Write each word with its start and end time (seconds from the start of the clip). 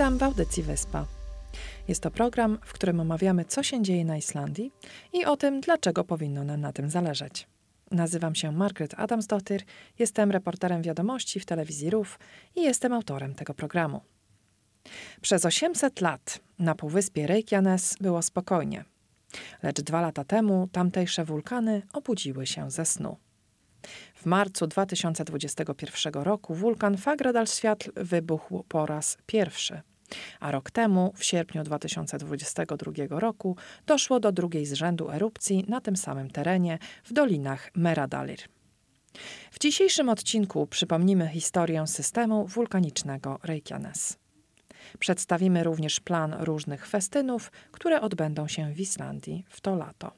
Witam 0.00 0.18
w 0.18 0.22
audycji 0.22 0.62
Wyspa. 0.62 1.06
Jest 1.88 2.02
to 2.02 2.10
program, 2.10 2.58
w 2.64 2.72
którym 2.72 3.00
omawiamy, 3.00 3.44
co 3.44 3.62
się 3.62 3.82
dzieje 3.82 4.04
na 4.04 4.16
Islandii 4.16 4.72
i 5.12 5.24
o 5.24 5.36
tym, 5.36 5.60
dlaczego 5.60 6.04
powinno 6.04 6.44
nam 6.44 6.60
na 6.60 6.72
tym 6.72 6.90
zależeć. 6.90 7.46
Nazywam 7.90 8.34
się 8.34 8.52
Margaret 8.52 8.94
Adamsdottir, 8.96 9.62
jestem 9.98 10.30
reporterem 10.30 10.82
wiadomości 10.82 11.40
w 11.40 11.46
telewizji 11.46 11.90
RUF 11.90 12.18
i 12.56 12.62
jestem 12.62 12.92
autorem 12.92 13.34
tego 13.34 13.54
programu. 13.54 14.00
Przez 15.20 15.44
800 15.44 16.00
lat 16.00 16.40
na 16.58 16.74
półwyspie 16.74 17.26
Reykjanes 17.26 17.96
było 18.00 18.22
spokojnie, 18.22 18.84
lecz 19.62 19.80
dwa 19.80 20.00
lata 20.00 20.24
temu 20.24 20.68
tamtejsze 20.72 21.24
wulkany 21.24 21.82
obudziły 21.92 22.46
się 22.46 22.70
ze 22.70 22.84
snu. 22.84 23.16
W 24.14 24.26
marcu 24.26 24.66
2021 24.66 26.12
roku 26.22 26.54
wulkan 26.54 26.96
Fagradalsfjall 26.96 27.76
wybuchł 27.96 28.64
po 28.68 28.86
raz 28.86 29.18
pierwszy. 29.26 29.82
A 30.40 30.50
rok 30.50 30.70
temu, 30.70 31.12
w 31.16 31.24
sierpniu 31.24 31.64
2022 31.64 32.92
roku, 33.20 33.56
doszło 33.86 34.20
do 34.20 34.32
drugiej 34.32 34.66
z 34.66 34.72
rzędu 34.72 35.10
erupcji 35.10 35.64
na 35.68 35.80
tym 35.80 35.96
samym 35.96 36.30
terenie 36.30 36.78
w 37.04 37.12
dolinach 37.12 37.70
Meradalir. 37.74 38.38
W 39.50 39.58
dzisiejszym 39.58 40.08
odcinku 40.08 40.66
przypomnimy 40.66 41.28
historię 41.28 41.86
systemu 41.86 42.46
wulkanicznego 42.46 43.38
Reykjanes. 43.42 44.18
Przedstawimy 44.98 45.64
również 45.64 46.00
plan 46.00 46.36
różnych 46.38 46.86
festynów, 46.86 47.52
które 47.72 48.00
odbędą 48.00 48.48
się 48.48 48.72
w 48.74 48.80
Islandii 48.80 49.44
w 49.48 49.60
to 49.60 49.74
lato. 49.76 50.12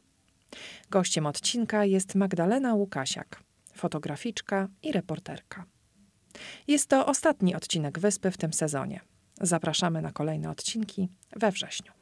Gościem 0.91 1.27
odcinka 1.27 1.85
jest 1.85 2.15
Magdalena 2.15 2.75
Łukasiak, 2.75 3.43
fotograficzka 3.75 4.69
i 4.83 4.93
reporterka. 4.93 5.65
Jest 6.67 6.89
to 6.89 7.07
ostatni 7.07 7.55
odcinek 7.55 7.99
Wyspy 7.99 8.31
w 8.31 8.37
tym 8.37 8.53
sezonie. 8.53 9.01
Zapraszamy 9.41 10.03
na 10.03 10.13
kolejne 10.13 10.51
odcinki 10.51 11.09
we 11.37 11.51
wrześniu. 11.51 11.93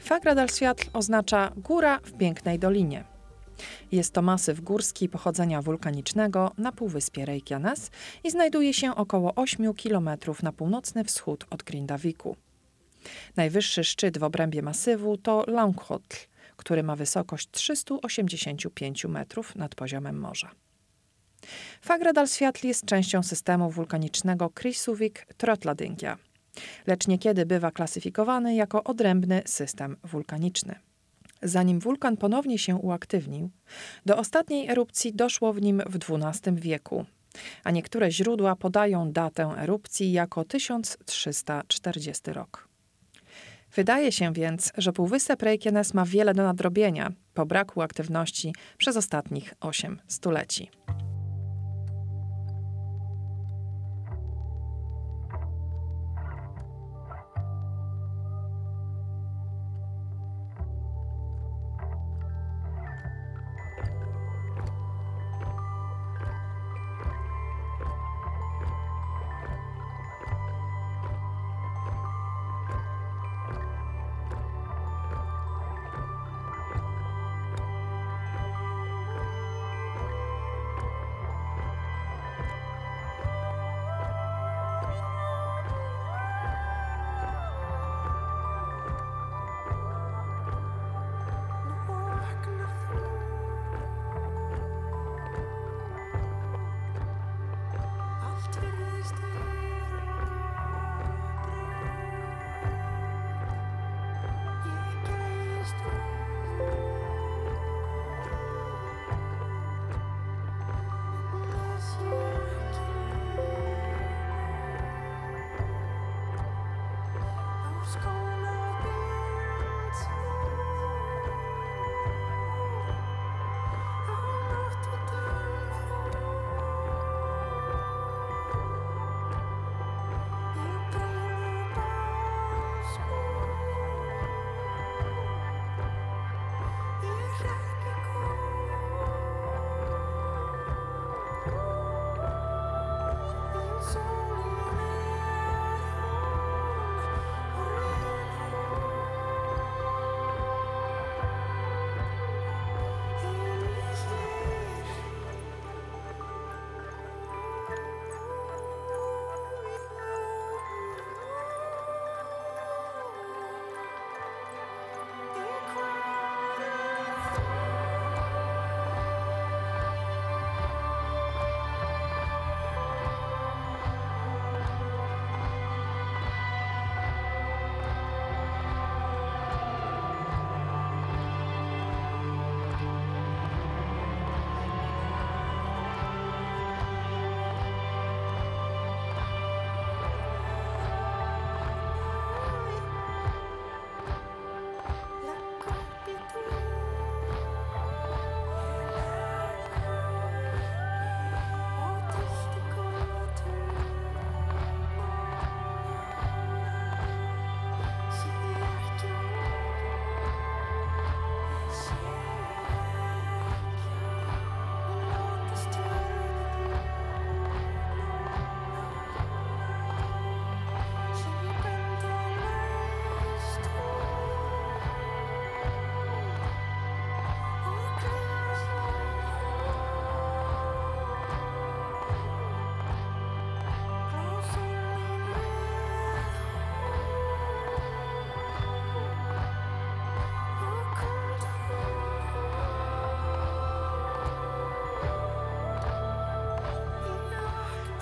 Fagradalsfjall 0.00 0.74
oznacza 0.92 1.52
góra 1.56 1.98
w 1.98 2.12
pięknej 2.12 2.58
dolinie. 2.58 3.04
Jest 3.92 4.12
to 4.12 4.22
masyw 4.22 4.60
górski 4.60 5.08
pochodzenia 5.08 5.62
wulkanicznego 5.62 6.52
na 6.58 6.72
półwyspie 6.72 7.24
Reykjanes 7.24 7.90
i 8.24 8.30
znajduje 8.30 8.74
się 8.74 8.94
około 8.94 9.34
8 9.34 9.74
km 9.74 10.10
na 10.42 10.52
północny 10.52 11.04
wschód 11.04 11.46
od 11.50 11.62
Grindaviku. 11.62 12.36
Najwyższy 13.36 13.84
szczyt 13.84 14.18
w 14.18 14.22
obrębie 14.22 14.62
masywu 14.62 15.16
to 15.16 15.44
Langhotl, 15.46 16.16
który 16.62 16.82
ma 16.82 16.96
wysokość 16.96 17.48
385 17.50 19.04
metrów 19.04 19.56
nad 19.56 19.74
poziomem 19.74 20.20
morza. 20.20 20.50
Fagradalsfjall 21.80 22.52
jest 22.62 22.84
częścią 22.84 23.22
systemu 23.22 23.70
wulkanicznego 23.70 24.46
Krysuvik-Trotladyngia, 24.46 26.16
lecz 26.86 27.08
niekiedy 27.08 27.46
bywa 27.46 27.70
klasyfikowany 27.70 28.54
jako 28.54 28.84
odrębny 28.84 29.42
system 29.46 29.96
wulkaniczny. 30.04 30.74
Zanim 31.42 31.80
wulkan 31.80 32.16
ponownie 32.16 32.58
się 32.58 32.76
uaktywnił, 32.76 33.50
do 34.06 34.16
ostatniej 34.16 34.68
erupcji 34.68 35.14
doszło 35.14 35.52
w 35.52 35.62
nim 35.62 35.82
w 35.86 35.96
XII 35.96 36.54
wieku, 36.54 37.04
a 37.64 37.70
niektóre 37.70 38.10
źródła 38.10 38.56
podają 38.56 39.12
datę 39.12 39.54
erupcji 39.58 40.12
jako 40.12 40.44
1340 40.44 42.32
rok. 42.32 42.71
Wydaje 43.74 44.12
się 44.12 44.32
więc, 44.32 44.72
że 44.78 44.92
Półwysep 44.92 45.42
Reykjanes 45.42 45.94
ma 45.94 46.04
wiele 46.04 46.34
do 46.34 46.42
nadrobienia 46.42 47.12
po 47.34 47.46
braku 47.46 47.82
aktywności 47.82 48.54
przez 48.78 48.96
ostatnich 48.96 49.54
8 49.60 50.00
stuleci. 50.08 50.70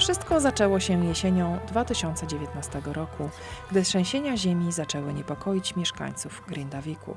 Wszystko 0.00 0.40
zaczęło 0.40 0.80
się 0.80 1.04
jesienią 1.04 1.58
2019 1.68 2.82
roku, 2.84 3.30
gdy 3.70 3.82
trzęsienia 3.82 4.36
ziemi 4.36 4.72
zaczęły 4.72 5.14
niepokoić 5.14 5.76
mieszkańców 5.76 6.42
Grindawiku. 6.48 7.16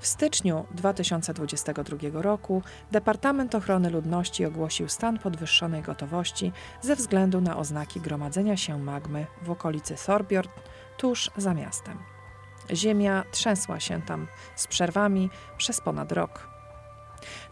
W 0.00 0.06
styczniu 0.06 0.66
2022 0.70 1.96
roku 2.12 2.62
Departament 2.90 3.54
Ochrony 3.54 3.90
Ludności 3.90 4.46
ogłosił 4.46 4.88
stan 4.88 5.18
podwyższonej 5.18 5.82
gotowości 5.82 6.52
ze 6.80 6.96
względu 6.96 7.40
na 7.40 7.56
oznaki 7.56 8.00
gromadzenia 8.00 8.56
się 8.56 8.78
magmy 8.78 9.26
w 9.42 9.50
okolicy 9.50 9.94
Thorbjorn, 10.06 10.50
tuż 10.96 11.30
za 11.36 11.54
miastem. 11.54 11.98
Ziemia 12.72 13.24
trzęsła 13.30 13.80
się 13.80 14.02
tam 14.02 14.26
z 14.56 14.66
przerwami 14.66 15.30
przez 15.58 15.80
ponad 15.80 16.12
rok. 16.12 16.57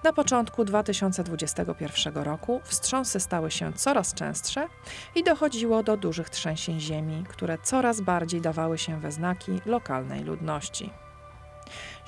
Na 0.04 0.12
początku 0.12 0.64
2021 0.64 2.14
roku 2.14 2.60
wstrząsy 2.64 3.20
stały 3.20 3.50
się 3.50 3.72
coraz 3.72 4.14
częstsze 4.14 4.68
i 5.14 5.24
dochodziło 5.24 5.82
do 5.82 5.96
dużych 5.96 6.30
trzęsień 6.30 6.80
ziemi, 6.80 7.24
które 7.28 7.58
coraz 7.58 8.00
bardziej 8.00 8.40
dawały 8.40 8.78
się 8.78 9.00
we 9.00 9.12
znaki 9.12 9.60
lokalnej 9.66 10.24
ludności. 10.24 10.92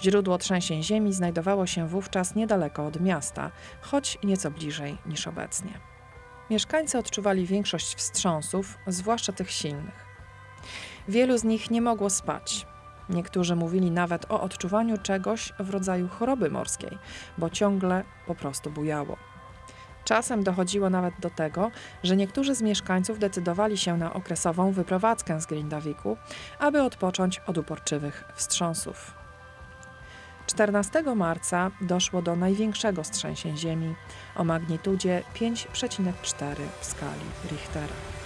Źródło 0.02 0.38
trzęsień 0.38 0.82
ziemi 0.82 1.12
znajdowało 1.12 1.66
się 1.66 1.88
wówczas 1.88 2.34
niedaleko 2.34 2.86
od 2.86 3.00
miasta, 3.00 3.50
choć 3.80 4.18
nieco 4.24 4.50
bliżej 4.50 4.98
niż 5.06 5.26
obecnie. 5.26 5.80
Mieszkańcy 6.50 6.98
odczuwali 6.98 7.46
większość 7.46 7.94
wstrząsów, 7.94 8.78
zwłaszcza 8.86 9.32
tych 9.32 9.50
silnych. 9.50 10.06
Wielu 11.08 11.38
z 11.38 11.44
nich 11.44 11.70
nie 11.70 11.82
mogło 11.82 12.10
spać. 12.10 12.66
Niektórzy 13.08 13.56
mówili 13.56 13.90
nawet 13.90 14.30
o 14.30 14.40
odczuwaniu 14.40 14.98
czegoś 14.98 15.52
w 15.58 15.70
rodzaju 15.70 16.08
choroby 16.08 16.50
morskiej, 16.50 16.98
bo 17.38 17.50
ciągle 17.50 18.04
po 18.26 18.34
prostu 18.34 18.70
bujało. 18.70 19.16
Czasem 20.04 20.44
dochodziło 20.44 20.90
nawet 20.90 21.14
do 21.20 21.30
tego, 21.30 21.70
że 22.02 22.16
niektórzy 22.16 22.54
z 22.54 22.62
mieszkańców 22.62 23.18
decydowali 23.18 23.78
się 23.78 23.96
na 23.96 24.12
okresową 24.12 24.72
wyprowadzkę 24.72 25.40
z 25.40 25.46
Grindawiku, 25.46 26.16
aby 26.58 26.82
odpocząć 26.82 27.40
od 27.46 27.58
uporczywych 27.58 28.24
wstrząsów. 28.34 29.14
14 30.46 31.02
marca 31.14 31.70
doszło 31.80 32.22
do 32.22 32.36
największego 32.36 33.04
strzęsień 33.04 33.56
ziemi 33.56 33.94
o 34.36 34.44
magnitudzie 34.44 35.22
5,4 35.34 36.54
w 36.80 36.84
skali 36.84 37.24
Richtera. 37.50 38.17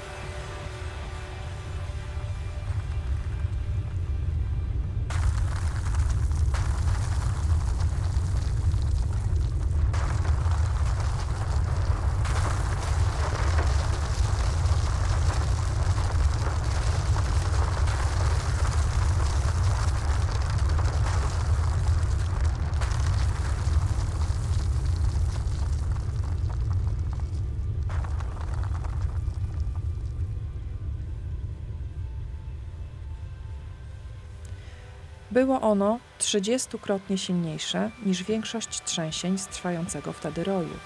Było 35.53 35.71
ono 35.71 35.99
trzydziestokrotnie 36.19 37.19
silniejsze 37.19 37.91
niż 38.07 38.23
większość 38.23 38.83
trzęsień 38.85 39.39
z 39.39 39.47
trwającego 39.47 40.13
wtedy 40.13 40.45
roju 40.45 40.77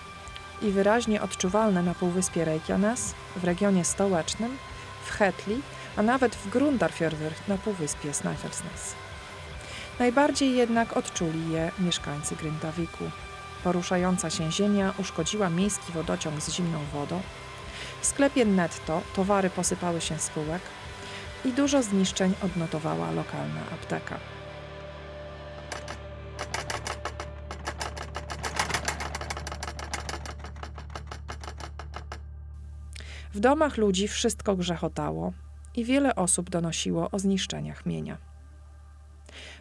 i 0.63 0.71
wyraźnie 0.71 1.23
odczuwalne 1.23 1.83
na 1.83 1.95
półwyspie 1.95 2.45
Reykjanes, 2.45 3.15
w 3.37 3.45
regionie 3.45 3.85
stołecznym, 3.85 4.59
w 5.05 5.11
Hetli, 5.11 5.61
a 5.97 6.03
nawet 6.03 6.37
w 6.37 6.51
Grundarfjörður 6.51 7.33
na 7.49 7.59
półwyspie 7.59 8.11
Snæfellsnes. 8.11 8.95
Najbardziej 9.99 10.57
jednak 10.57 10.97
odczuli 10.97 11.51
je 11.51 11.71
mieszkańcy 11.79 12.37
Grindawiku. 12.37 13.05
Poruszająca 13.65 14.31
się 14.31 14.53
ziemia 14.53 14.93
uszkodziła 14.99 15.51
miejski 15.51 15.93
wodociąg 15.93 16.41
z 16.41 16.53
zimną 16.53 16.79
wodą. 16.93 17.21
W 18.01 18.07
sklepie 18.07 18.45
netto 18.45 19.03
towary 19.15 19.51
posypały 19.51 20.01
się 20.01 20.19
z 20.19 20.29
półek 20.29 20.63
i 21.45 21.53
dużo 21.53 21.83
zniszczeń 21.83 22.35
odnotowała 22.45 23.11
lokalna 23.11 23.61
apteka. 23.75 24.19
W 33.37 33.41
domach 33.41 33.77
ludzi 33.77 34.09
wszystko 34.09 34.57
grzechotało 34.57 35.33
i 35.75 35.85
wiele 35.85 36.15
osób 36.15 36.51
donosiło 36.51 37.11
o 37.11 37.19
zniszczeniach 37.19 37.87
mienia. 37.87 38.19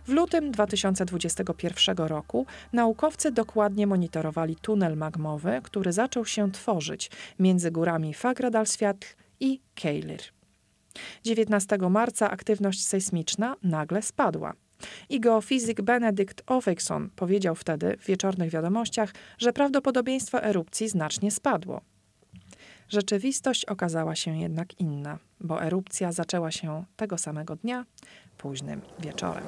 W 0.05 0.09
lutym 0.09 0.51
2021 0.51 1.97
roku 1.97 2.45
naukowcy 2.73 3.31
dokładnie 3.31 3.87
monitorowali 3.87 4.55
tunel 4.55 4.97
magmowy, 4.97 5.59
który 5.63 5.91
zaczął 5.91 6.25
się 6.25 6.51
tworzyć 6.51 7.11
między 7.39 7.71
górami 7.71 8.13
Fagradalsfjall 8.13 8.95
i 9.39 9.61
Keilir. 9.73 10.21
19 11.23 11.77
marca 11.77 12.31
aktywność 12.31 12.85
sejsmiczna 12.85 13.55
nagle 13.63 14.01
spadła. 14.01 14.53
I 15.09 15.19
geofizyk 15.19 15.81
Benedikt 15.81 16.43
Oveikson 16.47 17.09
powiedział 17.15 17.55
wtedy 17.55 17.97
w 17.99 18.05
wieczornych 18.05 18.49
wiadomościach, 18.49 19.13
że 19.37 19.53
prawdopodobieństwo 19.53 20.43
erupcji 20.43 20.89
znacznie 20.89 21.31
spadło. 21.31 21.81
Rzeczywistość 22.89 23.65
okazała 23.65 24.15
się 24.15 24.37
jednak 24.37 24.79
inna, 24.79 25.17
bo 25.41 25.63
erupcja 25.63 26.11
zaczęła 26.11 26.51
się 26.51 26.85
tego 26.95 27.17
samego 27.17 27.55
dnia, 27.55 27.85
późnym 28.37 28.81
wieczorem. 28.99 29.43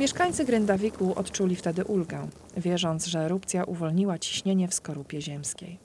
Mieszkańcy 0.00 0.44
Gryndawiku 0.44 1.14
odczuli 1.18 1.56
wtedy 1.56 1.84
ulgę, 1.84 2.28
wierząc, 2.56 3.06
że 3.06 3.20
erupcja 3.20 3.64
uwolniła 3.64 4.18
ciśnienie 4.18 4.68
w 4.68 4.74
skorupie 4.74 5.22
ziemskiej. 5.22 5.78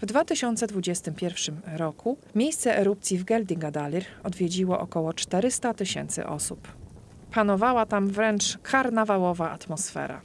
W 0.00 0.06
2021 0.06 1.60
roku 1.76 2.16
miejsce 2.34 2.78
erupcji 2.78 3.18
w 3.18 3.24
Geldingadalir 3.24 4.04
odwiedziło 4.24 4.80
około 4.80 5.12
400 5.12 5.74
tysięcy 5.74 6.26
osób. 6.26 6.68
Panowała 7.34 7.86
tam 7.86 8.08
wręcz 8.08 8.58
karnawałowa 8.62 9.50
atmosfera, 9.50 10.20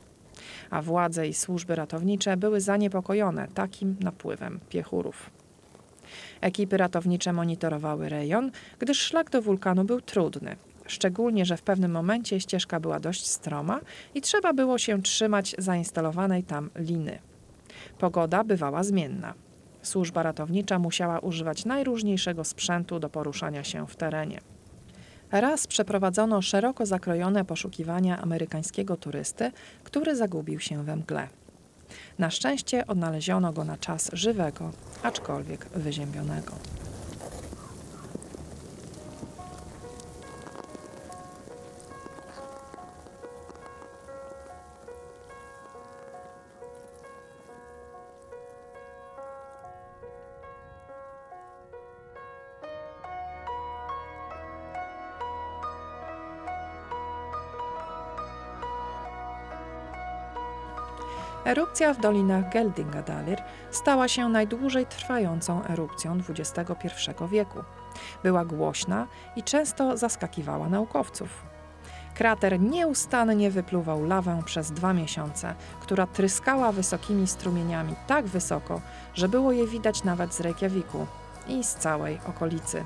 a 0.69 0.81
władze 0.81 1.27
i 1.27 1.33
służby 1.33 1.75
ratownicze 1.75 2.37
były 2.37 2.61
zaniepokojone 2.61 3.47
takim 3.53 3.95
napływem 3.99 4.59
piechurów. 4.69 5.29
Ekipy 6.41 6.77
ratownicze 6.77 7.33
monitorowały 7.33 8.09
rejon, 8.09 8.51
gdyż 8.79 9.01
szlak 9.01 9.29
do 9.29 9.41
wulkanu 9.41 9.83
był 9.83 10.01
trudny, 10.01 10.55
szczególnie, 10.91 11.45
że 11.45 11.57
w 11.57 11.61
pewnym 11.61 11.91
momencie 11.91 12.39
ścieżka 12.39 12.79
była 12.79 12.99
dość 12.99 13.27
stroma 13.27 13.79
i 14.15 14.21
trzeba 14.21 14.53
było 14.53 14.77
się 14.77 15.01
trzymać 15.01 15.55
zainstalowanej 15.57 16.43
tam 16.43 16.69
liny. 16.75 17.19
Pogoda 17.99 18.43
bywała 18.43 18.83
zmienna. 18.83 19.33
Służba 19.81 20.23
ratownicza 20.23 20.79
musiała 20.79 21.19
używać 21.19 21.65
najróżniejszego 21.65 22.43
sprzętu 22.43 22.99
do 22.99 23.09
poruszania 23.09 23.63
się 23.63 23.87
w 23.87 23.95
terenie. 23.95 24.41
Raz 25.31 25.67
przeprowadzono 25.67 26.41
szeroko 26.41 26.85
zakrojone 26.85 27.45
poszukiwania 27.45 28.21
amerykańskiego 28.21 28.97
turysty, 28.97 29.51
który 29.83 30.15
zagubił 30.15 30.59
się 30.59 30.83
we 30.83 30.95
mgle. 30.95 31.27
Na 32.19 32.29
szczęście 32.29 32.87
odnaleziono 32.87 33.53
go 33.53 33.63
na 33.63 33.77
czas 33.77 34.09
żywego, 34.13 34.71
aczkolwiek 35.03 35.65
wyziębionego. 35.65 36.53
Erupcja 61.49 61.93
w 61.93 61.99
dolinach 61.99 62.49
Geldingadalir 62.49 63.41
stała 63.71 64.07
się 64.07 64.29
najdłużej 64.29 64.85
trwającą 64.85 65.63
erupcją 65.63 66.17
XXI 66.29 66.89
wieku. 67.31 67.59
Była 68.23 68.45
głośna 68.45 69.07
i 69.35 69.43
często 69.43 69.97
zaskakiwała 69.97 70.69
naukowców. 70.69 71.43
Krater 72.15 72.59
nieustannie 72.59 73.51
wypluwał 73.51 74.05
lawę 74.05 74.41
przez 74.45 74.71
dwa 74.71 74.93
miesiące, 74.93 75.55
która 75.81 76.07
tryskała 76.07 76.71
wysokimi 76.71 77.27
strumieniami 77.27 77.95
tak 78.07 78.25
wysoko, 78.25 78.81
że 79.13 79.29
było 79.29 79.51
je 79.51 79.67
widać 79.67 80.03
nawet 80.03 80.33
z 80.33 80.39
Reykjaviku 80.41 81.07
i 81.47 81.63
z 81.63 81.75
całej 81.75 82.19
okolicy. 82.27 82.85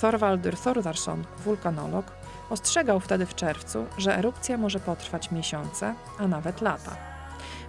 Thorvaldur 0.00 0.56
Thordarson, 0.56 1.24
wulkanolog, 1.44 2.06
ostrzegał 2.50 3.00
wtedy 3.00 3.26
w 3.26 3.34
czerwcu, 3.34 3.86
że 3.98 4.18
erupcja 4.18 4.58
może 4.58 4.80
potrwać 4.80 5.30
miesiące, 5.30 5.94
a 6.18 6.28
nawet 6.28 6.60
lata. 6.60 7.15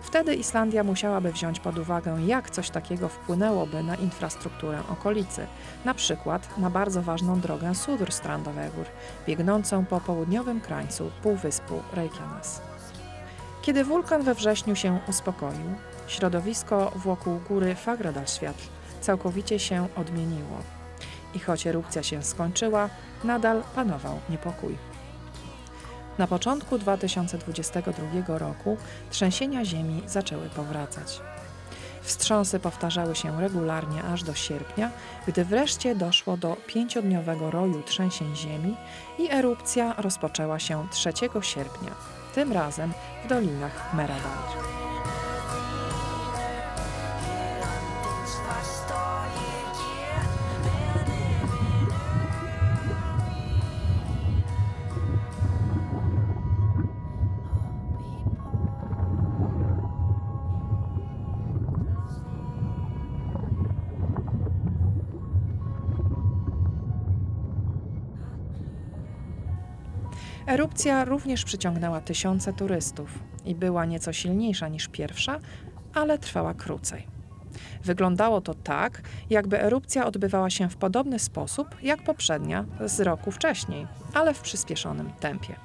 Wtedy 0.02 0.36
Islandia 0.36 0.84
musiałaby 0.84 1.32
wziąć 1.32 1.60
pod 1.60 1.78
uwagę, 1.78 2.18
jak 2.26 2.50
coś 2.50 2.70
takiego 2.70 3.10
wpłynęłoby 3.10 3.84
na 3.84 3.96
infrastrukturę 3.96 4.80
okolicy, 4.90 5.48
na 5.86 5.94
przykład 5.94 6.58
na 6.58 6.70
bardzo 6.70 7.02
ważną 7.02 7.40
drogę 7.40 7.76
Sudurstrandovegur, 7.76 8.86
biegnącą 9.28 9.86
po 9.86 10.02
południowym 10.02 10.62
krańcu 10.62 11.12
półwyspu 11.24 11.82
Reykjanes. 11.94 12.62
Kiedy 13.62 13.84
wulkan 13.84 14.24
we 14.24 14.36
wrześniu 14.36 14.76
się 14.76 15.00
uspokoił, 15.10 15.76
środowisko 16.08 16.92
wokół 16.96 17.40
góry 17.48 17.76
Fagradalsfjall 17.76 18.54
całkowicie 19.02 19.60
się 19.60 19.88
odmieniło. 19.96 20.58
I 21.34 21.40
choć 21.40 21.68
erupcja 21.68 22.04
się 22.04 22.24
skończyła, 22.24 22.90
nadal 23.24 23.64
panował 23.76 24.20
niepokój. 24.30 24.78
Na 26.18 26.28
początku 26.28 26.78
2022 26.78 28.38
roku 28.38 28.78
trzęsienia 29.10 29.66
ziemi 29.66 30.02
zaczęły 30.08 30.50
powracać. 30.50 31.22
Wstrząsy 32.02 32.60
powtarzały 32.60 33.16
się 33.16 33.42
regularnie 33.42 34.04
aż 34.04 34.24
do 34.24 34.34
sierpnia, 34.34 34.92
gdy 35.28 35.46
wreszcie 35.46 35.96
doszło 35.96 36.38
do 36.38 36.58
pięciodniowego 36.68 37.52
roju 37.52 37.84
trzęsień 37.84 38.36
ziemi 38.36 38.76
i 39.20 39.32
erupcja 39.32 39.94
rozpoczęła 39.98 40.60
się 40.60 40.88
3 40.92 41.10
sierpnia, 41.42 41.92
tym 42.36 42.52
razem 42.52 42.94
w 43.26 43.28
dolinach 43.28 43.94
Meradal. 43.94 44.87
Erupcja 70.48 71.06
również 71.06 71.44
przyciągnęła 71.44 72.02
tysiące 72.02 72.54
turystów 72.54 73.20
i 73.46 73.56
była 73.56 73.86
nieco 73.86 74.14
silniejsza 74.14 74.68
niż 74.68 74.88
pierwsza, 74.88 75.40
ale 75.94 76.18
trwała 76.18 76.54
krócej. 76.54 77.08
Wyglądało 77.84 78.42
to 78.42 78.54
tak, 78.54 79.02
jakby 79.30 79.62
erupcja 79.62 80.06
odbywała 80.06 80.50
się 80.50 80.70
w 80.70 80.76
podobny 80.78 81.20
sposób 81.20 81.68
jak 81.82 82.04
poprzednia 82.04 82.66
z 82.86 83.00
roku 83.00 83.32
wcześniej, 83.32 83.88
ale 84.14 84.34
w 84.34 84.42
przyspieszonym 84.42 85.12
tempie. 85.20 85.56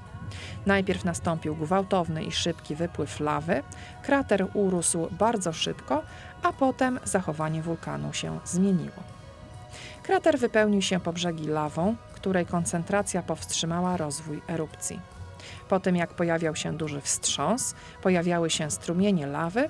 Najpierw 0.66 1.04
nastąpił 1.04 1.56
gwałtowny 1.56 2.24
i 2.24 2.32
szybki 2.32 2.74
wypływ 2.74 3.20
lawy, 3.20 3.62
krater 4.02 4.46
urósł 4.54 5.08
bardzo 5.10 5.52
szybko, 5.52 6.02
a 6.42 6.52
potem 6.52 7.00
zachowanie 7.04 7.62
wulkanu 7.62 8.12
się 8.12 8.38
zmieniło. 8.44 9.02
Krater 10.02 10.38
wypełnił 10.38 10.82
się 10.82 11.00
po 11.00 11.12
brzegi 11.12 11.46
lawą, 11.46 11.96
której 12.22 12.46
koncentracja 12.46 13.22
powstrzymała 13.22 13.96
rozwój 13.96 14.42
erupcji. 14.48 15.00
Po 15.68 15.80
tym 15.80 15.96
jak 15.96 16.10
pojawiał 16.10 16.56
się 16.56 16.76
duży 16.76 17.00
wstrząs, 17.00 17.74
pojawiały 18.02 18.50
się 18.50 18.70
strumienie 18.70 19.26
lawy, 19.26 19.68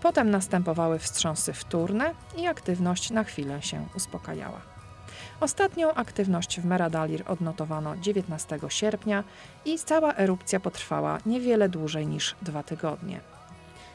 potem 0.00 0.30
następowały 0.30 0.98
wstrząsy 0.98 1.52
wtórne 1.52 2.14
i 2.36 2.46
aktywność 2.46 3.10
na 3.10 3.24
chwilę 3.24 3.62
się 3.62 3.86
uspokajała. 3.96 4.60
Ostatnią 5.40 5.94
aktywność 5.94 6.60
w 6.60 6.64
Meradalir 6.64 7.22
odnotowano 7.26 7.96
19 7.96 8.58
sierpnia 8.68 9.24
i 9.64 9.78
cała 9.78 10.14
erupcja 10.14 10.60
potrwała 10.60 11.18
niewiele 11.26 11.68
dłużej 11.68 12.06
niż 12.06 12.36
dwa 12.42 12.62
tygodnie. 12.62 13.20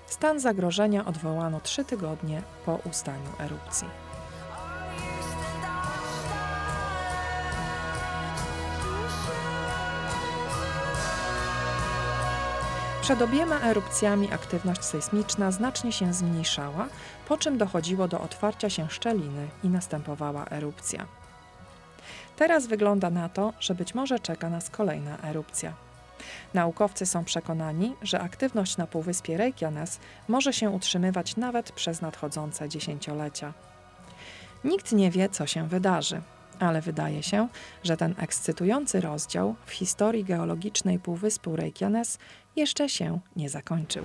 Stan 0.06 0.40
zagrożenia 0.40 1.06
odwołano 1.06 1.60
trzy 1.60 1.86
tygodnie 1.86 2.42
po 2.66 2.76
ustaniu 2.76 3.32
erupcji. 3.40 4.07
Przed 13.08 13.22
obiema 13.22 13.60
erupcjami 13.60 14.32
aktywność 14.34 14.84
sejsmiczna 14.84 15.52
znacznie 15.52 15.92
się 15.92 16.14
zmniejszała, 16.14 16.88
po 17.28 17.38
czym 17.38 17.58
dochodziło 17.58 18.08
do 18.08 18.22
otwarcia 18.22 18.70
się 18.70 18.90
szczeliny 18.90 19.48
i 19.64 19.68
następowała 19.68 20.46
erupcja. 20.50 21.06
Teraz 22.36 22.68
wygląda 22.68 23.10
na 23.10 23.30
to, 23.30 23.54
że 23.60 23.76
być 23.76 23.96
może 23.96 24.20
czeka 24.20 24.50
nas 24.50 24.70
kolejna 24.70 25.18
erupcja. 25.24 25.74
Naukowcy 26.54 27.06
są 27.06 27.24
przekonani, 27.24 27.96
że 28.02 28.20
aktywność 28.20 28.78
na 28.78 28.88
półwyspie 28.88 29.38
Reykjanes 29.38 30.00
może 30.28 30.54
się 30.54 30.70
utrzymywać 30.70 31.38
nawet 31.38 31.72
przez 31.72 32.02
nadchodzące 32.02 32.70
dziesięciolecia. 32.70 33.54
Nikt 34.64 34.92
nie 34.92 35.12
wie, 35.12 35.30
co 35.30 35.48
się 35.48 35.68
wydarzy, 35.68 36.22
ale 36.60 36.82
wydaje 36.82 37.24
się, 37.24 37.48
że 37.84 37.98
ten 37.98 38.16
ekscytujący 38.18 39.02
rozdział 39.02 39.56
w 39.66 39.72
historii 39.72 40.24
geologicznej 40.24 41.00
Półwyspu 41.00 41.56
Reykjanes 41.56 42.18
jeszcze 42.56 42.90
się 42.90 43.20
nie 43.36 43.50
zakończył. 43.50 44.04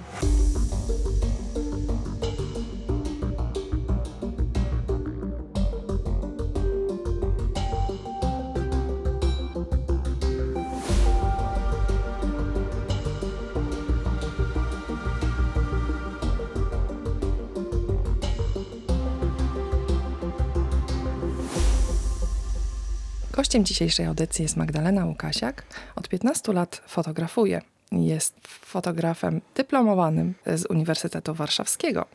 Gościem 23.43 23.65
dzisiejszej 23.65 24.07
audycji 24.07 24.43
jest 24.43 24.57
Magdalena 24.57 25.07
Łukasiak. 25.07 25.65
Od 25.97 26.09
15 26.09 26.53
lat 26.53 26.83
fotografuje. 26.87 27.63
Jest 27.93 28.35
fotografem 28.45 29.41
dyplomowanym 29.55 30.35
z 30.47 30.67
Uniwersytetu 30.67 31.35
Warszawskiego. 31.35 32.07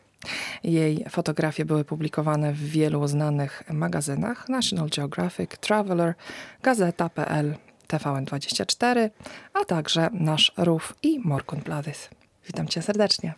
Jej 0.64 1.04
fotografie 1.10 1.64
były 1.64 1.84
publikowane 1.84 2.52
w 2.52 2.58
wielu 2.58 3.08
znanych 3.08 3.62
magazynach: 3.70 4.48
National 4.48 4.88
Geographic, 4.88 5.50
Traveler, 5.60 6.14
Gazeta.pl, 6.62 7.56
TVN24, 7.88 9.10
a 9.54 9.64
także 9.64 10.10
Nasz 10.12 10.52
Rów 10.56 10.94
i 11.02 11.18
Morgunbladet. 11.18 12.10
Witam 12.46 12.68
cię 12.68 12.82
serdecznie. 12.82 13.34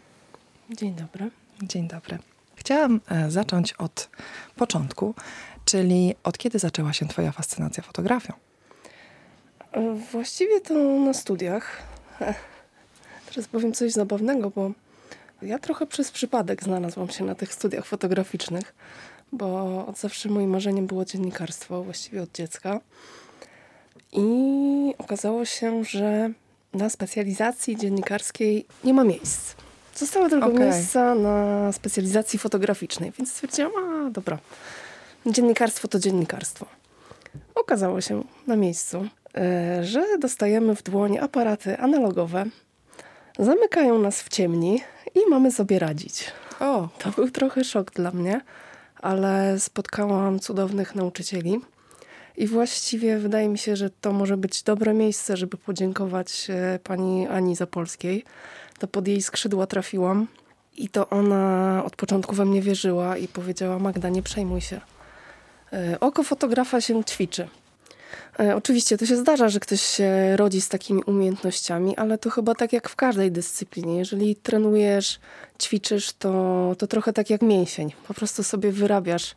Dzień 0.76 0.94
dobry. 0.94 1.30
Dzień 1.62 1.88
dobry. 1.88 2.18
Chciałam 2.61 3.00
e, 3.09 3.30
zacząć 3.30 3.73
od 3.73 4.09
początku, 4.56 5.14
czyli 5.71 6.15
od 6.25 6.39
kiedy 6.39 6.59
zaczęła 6.59 6.93
się 6.93 7.09
Twoja 7.09 7.33
fascynacja 7.33 7.83
fotografią? 7.83 8.33
E, 9.73 9.95
właściwie 10.12 10.61
to 10.61 10.75
na 10.99 11.15
studiach. 11.15 11.83
Teraz 13.27 13.49
powiem 13.49 13.73
coś 13.73 13.93
zabawnego, 13.93 14.50
bo 14.50 14.73
ja 15.43 15.59
trochę 15.59 15.87
przez 15.87 16.11
przypadek 16.11 16.62
znalazłam 16.62 17.09
się 17.09 17.25
na 17.25 17.35
tych 17.35 17.55
studiach 17.55 17.87
fotograficznych, 17.87 18.75
bo 19.33 19.87
od 19.87 19.99
zawsze 19.99 20.29
moim 20.29 20.50
marzeniem 20.50 20.87
było 20.87 21.05
dziennikarstwo, 21.05 21.83
właściwie 21.83 22.23
od 22.23 22.33
dziecka. 22.33 22.81
I 24.12 24.95
okazało 24.99 25.45
się, 25.45 25.85
że 25.85 26.31
na 26.75 26.91
specjalizacji 26.91 27.77
dziennikarskiej 27.77 28.67
nie 28.85 28.95
ma 28.95 29.05
miejsc. 29.05 29.55
Zostały 29.95 30.31
tylko 30.31 30.47
okay. 30.47 30.71
miejsca 30.71 31.15
na 31.15 31.73
specjalizacji 31.73 32.39
fotograficznej, 32.39 33.12
więc 33.19 33.33
stwierdziłam, 33.33 33.73
a 33.77 34.11
dobra, 34.11 34.39
dziennikarstwo 35.27 35.89
to 35.89 35.99
dziennikarstwo. 35.99 36.67
Okazało 37.55 38.00
się 38.00 38.25
na 38.47 38.57
miejscu, 38.57 39.07
e, 39.37 39.85
że 39.85 40.19
dostajemy 40.19 40.77
w 40.77 40.83
dłoń 40.83 41.19
aparaty 41.19 41.79
analogowe, 41.79 42.45
zamykają 43.39 43.99
nas 43.99 44.23
w 44.23 44.29
ciemni 44.29 44.81
i 45.15 45.31
mamy 45.31 45.53
sobie 45.53 45.79
radzić. 45.79 46.25
O. 46.61 46.89
To 46.99 47.11
był 47.11 47.31
trochę 47.31 47.65
szok 47.65 47.91
dla 47.91 48.11
mnie, 48.11 48.41
ale 48.97 49.61
spotkałam 49.61 50.41
cudownych 50.41 50.95
nauczycieli. 50.95 51.61
I 52.37 52.47
właściwie 52.47 53.19
wydaje 53.19 53.49
mi 53.49 53.59
się, 53.59 53.77
że 53.77 53.91
to 53.91 54.12
może 54.12 54.37
być 54.37 54.62
dobre 54.62 54.95
miejsce, 54.95 55.37
żeby 55.37 55.57
podziękować 55.57 56.47
e, 56.50 56.79
pani 56.85 57.29
Ani 57.29 57.57
Zapolskiej. 57.57 58.25
To 58.79 58.87
pod 58.87 59.09
jej 59.09 59.23
skrzydła 59.23 59.67
trafiłam 59.67 60.27
i 60.77 60.89
to 60.89 61.09
ona 61.09 61.83
od 61.87 61.97
początku 61.97 62.35
we 62.35 62.45
mnie 62.45 62.62
wierzyła 62.62 63.17
i 63.17 63.29
powiedziała: 63.29 63.79
Magda, 63.79 64.09
nie 64.09 64.23
przejmuj 64.23 64.61
się. 64.61 64.81
E, 65.73 66.00
oko 66.00 66.23
fotografa 66.23 66.81
się 66.81 67.05
ćwiczy. 67.05 67.49
E, 68.41 68.57
oczywiście 68.57 68.99
to 68.99 69.07
się 69.07 69.17
zdarza, 69.17 69.49
że 69.49 69.61
ktoś 69.61 69.81
się 69.81 70.37
rodzi 70.37 70.61
z 70.61 70.69
takimi 70.69 71.03
umiejętnościami, 71.05 71.97
ale 71.97 72.19
to 72.19 72.31
chyba 72.31 72.55
tak 72.55 72.73
jak 72.73 72.89
w 72.89 72.97
każdej 72.97 73.33
dyscyplinie. 73.33 73.99
Jeżeli 73.99 74.37
trenujesz, 74.37 75.21
ćwiczysz, 75.62 76.12
to, 76.12 76.75
to 76.79 76.87
trochę 76.87 77.12
tak 77.12 77.31
jak 77.31 77.43
mięsień. 77.43 77.93
Po 78.09 78.15
prostu 78.15 78.43
sobie 78.43 78.73
wyrabiasz 78.73 79.35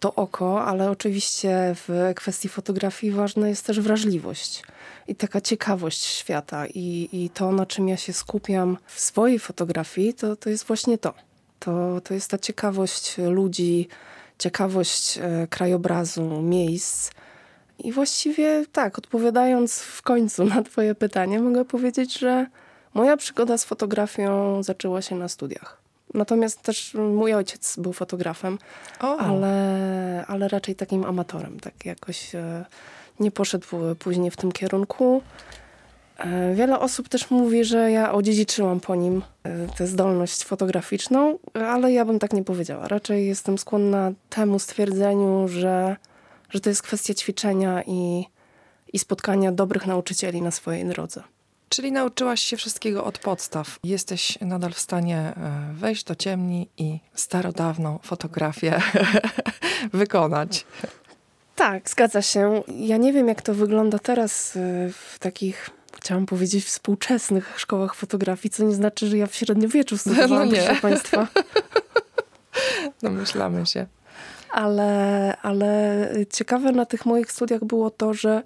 to 0.00 0.14
oko, 0.14 0.64
ale 0.64 0.90
oczywiście 0.90 1.74
w 1.74 2.12
kwestii 2.16 2.48
fotografii 2.48 3.12
ważna 3.12 3.48
jest 3.48 3.66
też 3.66 3.80
wrażliwość 3.80 4.62
i 5.08 5.14
taka 5.14 5.40
ciekawość 5.40 6.04
świata. 6.04 6.66
I, 6.66 7.08
i 7.12 7.30
to, 7.30 7.52
na 7.52 7.66
czym 7.66 7.88
ja 7.88 7.96
się 7.96 8.12
skupiam 8.12 8.78
w 8.86 9.00
swojej 9.00 9.38
fotografii, 9.38 10.14
to, 10.14 10.36
to 10.36 10.50
jest 10.50 10.64
właśnie 10.64 10.98
to. 10.98 11.14
to. 11.58 12.00
To 12.04 12.14
jest 12.14 12.30
ta 12.30 12.38
ciekawość 12.38 13.18
ludzi, 13.18 13.88
ciekawość 14.40 15.18
e, 15.18 15.46
krajobrazu, 15.50 16.42
miejsc. 16.42 17.10
I 17.78 17.92
właściwie 17.92 18.64
tak, 18.72 18.98
odpowiadając 18.98 19.80
w 19.80 20.02
końcu 20.02 20.44
na 20.44 20.62
Twoje 20.62 20.94
pytanie, 20.94 21.40
mogę 21.40 21.64
powiedzieć, 21.64 22.18
że 22.18 22.46
moja 22.94 23.16
przygoda 23.16 23.58
z 23.58 23.64
fotografią 23.64 24.62
zaczęła 24.62 25.02
się 25.02 25.16
na 25.16 25.28
studiach. 25.28 25.80
Natomiast 26.14 26.62
też 26.62 26.94
mój 26.94 27.34
ojciec 27.34 27.76
był 27.78 27.92
fotografem, 27.92 28.58
ale, 28.98 30.24
ale 30.28 30.48
raczej 30.48 30.74
takim 30.74 31.04
amatorem. 31.04 31.60
Tak 31.60 31.86
jakoś 31.86 32.34
e, 32.34 32.64
nie 33.20 33.30
poszedł 33.30 33.66
później 33.98 34.30
w 34.30 34.36
tym 34.36 34.52
kierunku. 34.52 35.22
E, 36.20 36.54
wiele 36.54 36.80
osób 36.80 37.08
też 37.08 37.30
mówi, 37.30 37.64
że 37.64 37.90
ja 37.90 38.12
odziedziczyłam 38.12 38.80
po 38.80 38.94
nim 38.94 39.22
e, 39.42 39.66
tę 39.66 39.86
zdolność 39.86 40.44
fotograficzną, 40.44 41.38
ale 41.54 41.92
ja 41.92 42.04
bym 42.04 42.18
tak 42.18 42.32
nie 42.32 42.44
powiedziała. 42.44 42.88
Raczej 42.88 43.26
jestem 43.26 43.58
skłonna 43.58 44.12
temu 44.30 44.58
stwierdzeniu, 44.58 45.48
że, 45.48 45.96
że 46.50 46.60
to 46.60 46.68
jest 46.68 46.82
kwestia 46.82 47.14
ćwiczenia 47.14 47.82
i, 47.86 48.24
i 48.92 48.98
spotkania 48.98 49.52
dobrych 49.52 49.86
nauczycieli 49.86 50.42
na 50.42 50.50
swojej 50.50 50.84
drodze. 50.84 51.22
Czyli 51.68 51.92
nauczyłaś 51.92 52.40
się 52.40 52.56
wszystkiego 52.56 53.04
od 53.04 53.18
podstaw. 53.18 53.78
Jesteś 53.84 54.38
nadal 54.40 54.72
w 54.72 54.80
stanie 54.80 55.18
e, 55.18 55.34
wejść 55.74 56.04
do 56.04 56.14
ciemni 56.14 56.68
i 56.76 56.98
starodawną 57.14 57.98
fotografię 58.02 58.80
wykonać. 59.92 60.66
Tak, 61.56 61.90
zgadza 61.90 62.22
się. 62.22 62.62
Ja 62.68 62.96
nie 62.96 63.12
wiem, 63.12 63.28
jak 63.28 63.42
to 63.42 63.54
wygląda 63.54 63.98
teraz 63.98 64.52
w 64.92 65.18
takich 65.18 65.70
chciałam 66.00 66.26
powiedzieć, 66.26 66.64
współczesnych 66.64 67.54
szkołach 67.60 67.94
fotografii, 67.94 68.50
co 68.50 68.64
nie 68.64 68.74
znaczy, 68.74 69.06
że 69.06 69.18
ja 69.18 69.26
w 69.26 69.34
średniowieczu 69.34 69.98
studiowałam, 69.98 70.48
no 70.48 70.54
nie. 70.54 70.62
proszę 70.62 70.80
Państwa. 70.80 71.26
Domyślamy 73.02 73.66
się. 73.66 73.86
Ale, 74.50 75.36
ale 75.42 76.08
ciekawe 76.32 76.72
na 76.72 76.86
tych 76.86 77.06
moich 77.06 77.32
studiach 77.32 77.64
było 77.64 77.90
to, 77.90 78.14
że, 78.14 78.42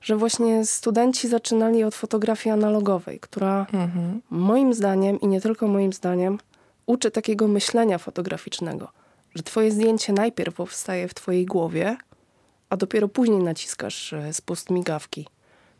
że 0.00 0.16
właśnie 0.16 0.66
studenci 0.66 1.28
zaczynali 1.28 1.84
od 1.84 1.94
fotografii 1.94 2.52
analogowej, 2.52 3.20
która 3.20 3.66
mhm. 3.72 4.20
moim 4.30 4.74
zdaniem 4.74 5.20
i 5.20 5.26
nie 5.26 5.40
tylko 5.40 5.68
moim 5.68 5.92
zdaniem 5.92 6.38
uczy 6.86 7.10
takiego 7.10 7.48
myślenia 7.48 7.98
fotograficznego, 7.98 8.88
że 9.34 9.42
twoje 9.42 9.70
zdjęcie 9.70 10.12
najpierw 10.12 10.54
powstaje 10.54 11.08
w 11.08 11.14
twojej 11.14 11.46
głowie, 11.46 11.96
a 12.70 12.76
dopiero 12.76 13.08
później 13.08 13.42
naciskasz 13.42 14.12
e, 14.12 14.32
spust 14.32 14.70
migawki. 14.70 15.26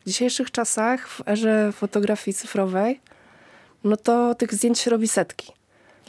W 0.05 0.07
dzisiejszych 0.07 0.51
czasach, 0.51 1.07
w 1.07 1.27
erze 1.27 1.71
fotografii 1.71 2.35
cyfrowej, 2.35 3.01
no 3.83 3.97
to 3.97 4.35
tych 4.35 4.53
zdjęć 4.53 4.79
się 4.79 4.91
robi 4.91 5.07
setki. 5.07 5.51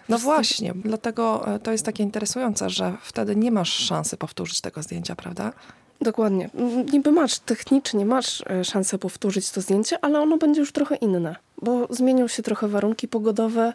No 0.09 0.19
właśnie, 0.19 0.73
dlatego 0.75 1.55
e, 1.55 1.59
to 1.59 1.73
jest 1.73 1.85
takie 1.85 2.03
interesujące, 2.03 2.71
że 2.71 2.97
wtedy 3.03 3.37
nie 3.37 3.51
masz 3.51 3.73
szansy 3.73 4.17
powtórzyć 4.17 4.61
tego 4.61 4.83
zdjęcia, 4.83 5.17
prawda? 5.17 5.53
Dokładnie. 6.01 6.51
Niby 6.93 7.13
masz, 7.13 7.39
technicznie 7.39 8.07
masz 8.07 8.43
e, 8.51 8.65
szansę 8.65 8.99
powtórzyć 8.99 9.51
to 9.51 9.61
zdjęcie, 9.61 10.05
ale 10.05 10.21
ono 10.21 10.37
będzie 10.37 10.61
już 10.61 10.73
trochę 10.73 10.97
inne, 10.97 11.37
bo 11.63 11.87
zmienią 11.91 12.29
się 12.29 12.43
trochę 12.43 12.69
warunki 12.69 13.09
pogodowe, 13.09 13.73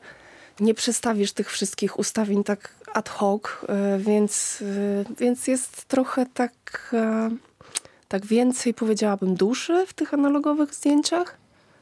nie 0.59 0.73
przestawisz 0.73 1.31
tych 1.31 1.51
wszystkich 1.51 1.99
ustawień 1.99 2.43
tak 2.43 2.75
ad 2.93 3.09
hoc, 3.09 3.41
e, 3.69 3.97
więc, 3.99 4.63
więc 5.17 5.47
jest 5.47 5.85
trochę 5.85 6.25
tak 6.33 6.95
tak 8.11 8.25
więcej 8.25 8.73
powiedziałabym 8.73 9.35
duszy 9.35 9.85
w 9.87 9.93
tych 9.93 10.13
analogowych 10.13 10.75
zdjęciach, 10.75 11.37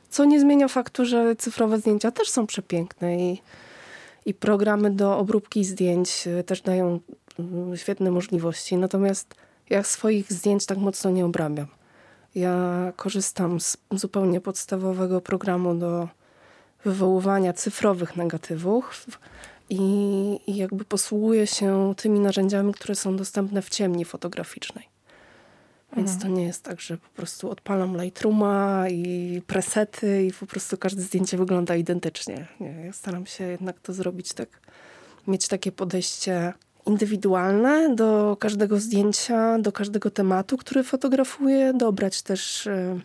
co 0.10 0.26
nie 0.26 0.40
zmienia 0.40 0.68
faktu, 0.68 1.06
że 1.06 1.36
cyfrowe 1.36 1.80
zdjęcia 1.80 2.12
też 2.12 2.30
są 2.30 2.48
przepiękne 2.48 3.18
i, 3.18 3.42
i 4.26 4.34
programy 4.34 4.92
do 4.92 5.18
obróbki 5.18 5.66
zdjęć 5.66 6.28
e, 6.28 6.44
też 6.44 6.62
dają 6.62 7.00
mm, 7.40 7.78
świetne 7.78 8.12
możliwości. 8.12 8.78
Natomiast 8.78 9.36
ja 9.70 9.84
swoich 9.84 10.34
zdjęć 10.34 10.66
tak 10.66 10.78
mocno 10.78 11.12
nie 11.12 11.26
obrabiam. 11.26 11.68
Ja 12.36 12.94
korzystam 12.96 13.60
z 13.60 13.78
zupełnie 13.92 14.42
podstawowego 14.42 15.22
programu 15.22 15.76
do 15.76 16.08
wywoływania 16.86 17.54
cyfrowych 17.54 18.16
negatywów 18.16 19.06
i, 19.70 19.80
i 20.48 20.56
jakby 20.56 20.86
posługuję 20.86 21.48
się 21.48 21.94
tymi 21.98 22.20
narzędziami, 22.20 22.74
które 22.74 22.96
są 22.96 23.16
dostępne 23.16 23.62
w 23.62 23.70
ciemni 23.70 24.06
fotograficznej. 24.06 24.99
Więc 25.96 26.12
mhm. 26.12 26.22
to 26.22 26.40
nie 26.40 26.46
jest 26.46 26.64
tak, 26.64 26.82
że 26.82 26.98
po 26.98 27.10
prostu 27.10 27.50
odpalam 27.50 28.02
Lightrooma 28.02 28.90
i 28.90 29.42
presety 29.48 30.26
i 30.26 30.34
po 30.34 30.46
prostu 30.46 30.78
każde 30.78 31.02
zdjęcie 31.02 31.38
wygląda 31.38 31.76
identycznie. 31.76 32.48
Nie, 32.60 32.86
ja 32.86 32.94
staram 32.94 33.26
się 33.26 33.44
jednak 33.44 33.80
to 33.80 33.94
zrobić 33.94 34.34
tak, 34.34 34.50
mieć 35.28 35.48
takie 35.48 35.72
podejście 35.72 36.54
indywidualne 36.86 37.96
do 37.96 38.38
każdego 38.40 38.80
zdjęcia, 38.80 39.60
do 39.60 39.72
każdego 39.72 40.12
tematu, 40.12 40.58
który 40.58 40.84
fotografuję, 40.84 41.74
dobrać 41.74 42.22
też 42.22 42.68
y, 42.68 43.02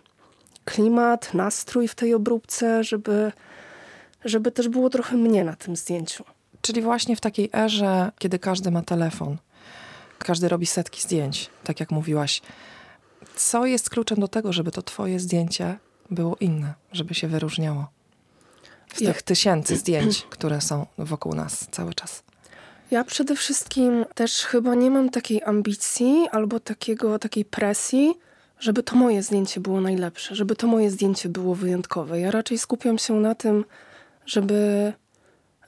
klimat, 0.64 1.34
nastrój 1.34 1.88
w 1.88 1.94
tej 1.94 2.14
obróbce, 2.14 2.84
żeby, 2.84 3.32
żeby 4.24 4.52
też 4.52 4.68
było 4.68 4.90
trochę 4.90 5.16
mnie 5.16 5.44
na 5.44 5.56
tym 5.56 5.76
zdjęciu. 5.76 6.24
Czyli 6.60 6.82
właśnie 6.82 7.16
w 7.16 7.20
takiej 7.20 7.50
erze, 7.54 8.12
kiedy 8.18 8.38
każdy 8.38 8.70
ma 8.70 8.82
telefon, 8.82 9.36
każdy 10.24 10.48
robi 10.48 10.66
setki 10.66 11.02
zdjęć, 11.02 11.50
tak 11.64 11.80
jak 11.80 11.90
mówiłaś, 11.90 12.42
co 13.36 13.66
jest 13.66 13.90
kluczem 13.90 14.20
do 14.20 14.28
tego, 14.28 14.52
żeby 14.52 14.70
to 14.70 14.82
twoje 14.82 15.20
zdjęcie 15.20 15.78
było 16.10 16.36
inne, 16.40 16.74
żeby 16.92 17.14
się 17.14 17.28
wyróżniało 17.28 17.86
z 18.94 19.00
ja. 19.00 19.12
tych 19.12 19.22
tysięcy 19.22 19.76
zdjęć, 19.76 20.26
które 20.30 20.60
są 20.60 20.86
wokół 20.98 21.34
nas 21.34 21.66
cały 21.70 21.94
czas? 21.94 22.22
Ja 22.90 23.04
przede 23.04 23.36
wszystkim 23.36 24.04
też 24.14 24.44
chyba 24.44 24.74
nie 24.74 24.90
mam 24.90 25.10
takiej 25.10 25.42
ambicji 25.42 26.28
albo 26.32 26.60
takiego, 26.60 27.18
takiej 27.18 27.44
presji, 27.44 28.14
żeby 28.58 28.82
to 28.82 28.96
moje 28.96 29.22
zdjęcie 29.22 29.60
było 29.60 29.80
najlepsze, 29.80 30.34
żeby 30.34 30.56
to 30.56 30.66
moje 30.66 30.90
zdjęcie 30.90 31.28
było 31.28 31.54
wyjątkowe. 31.54 32.20
Ja 32.20 32.30
raczej 32.30 32.58
skupiam 32.58 32.98
się 32.98 33.14
na 33.14 33.34
tym, 33.34 33.64
żeby 34.26 34.92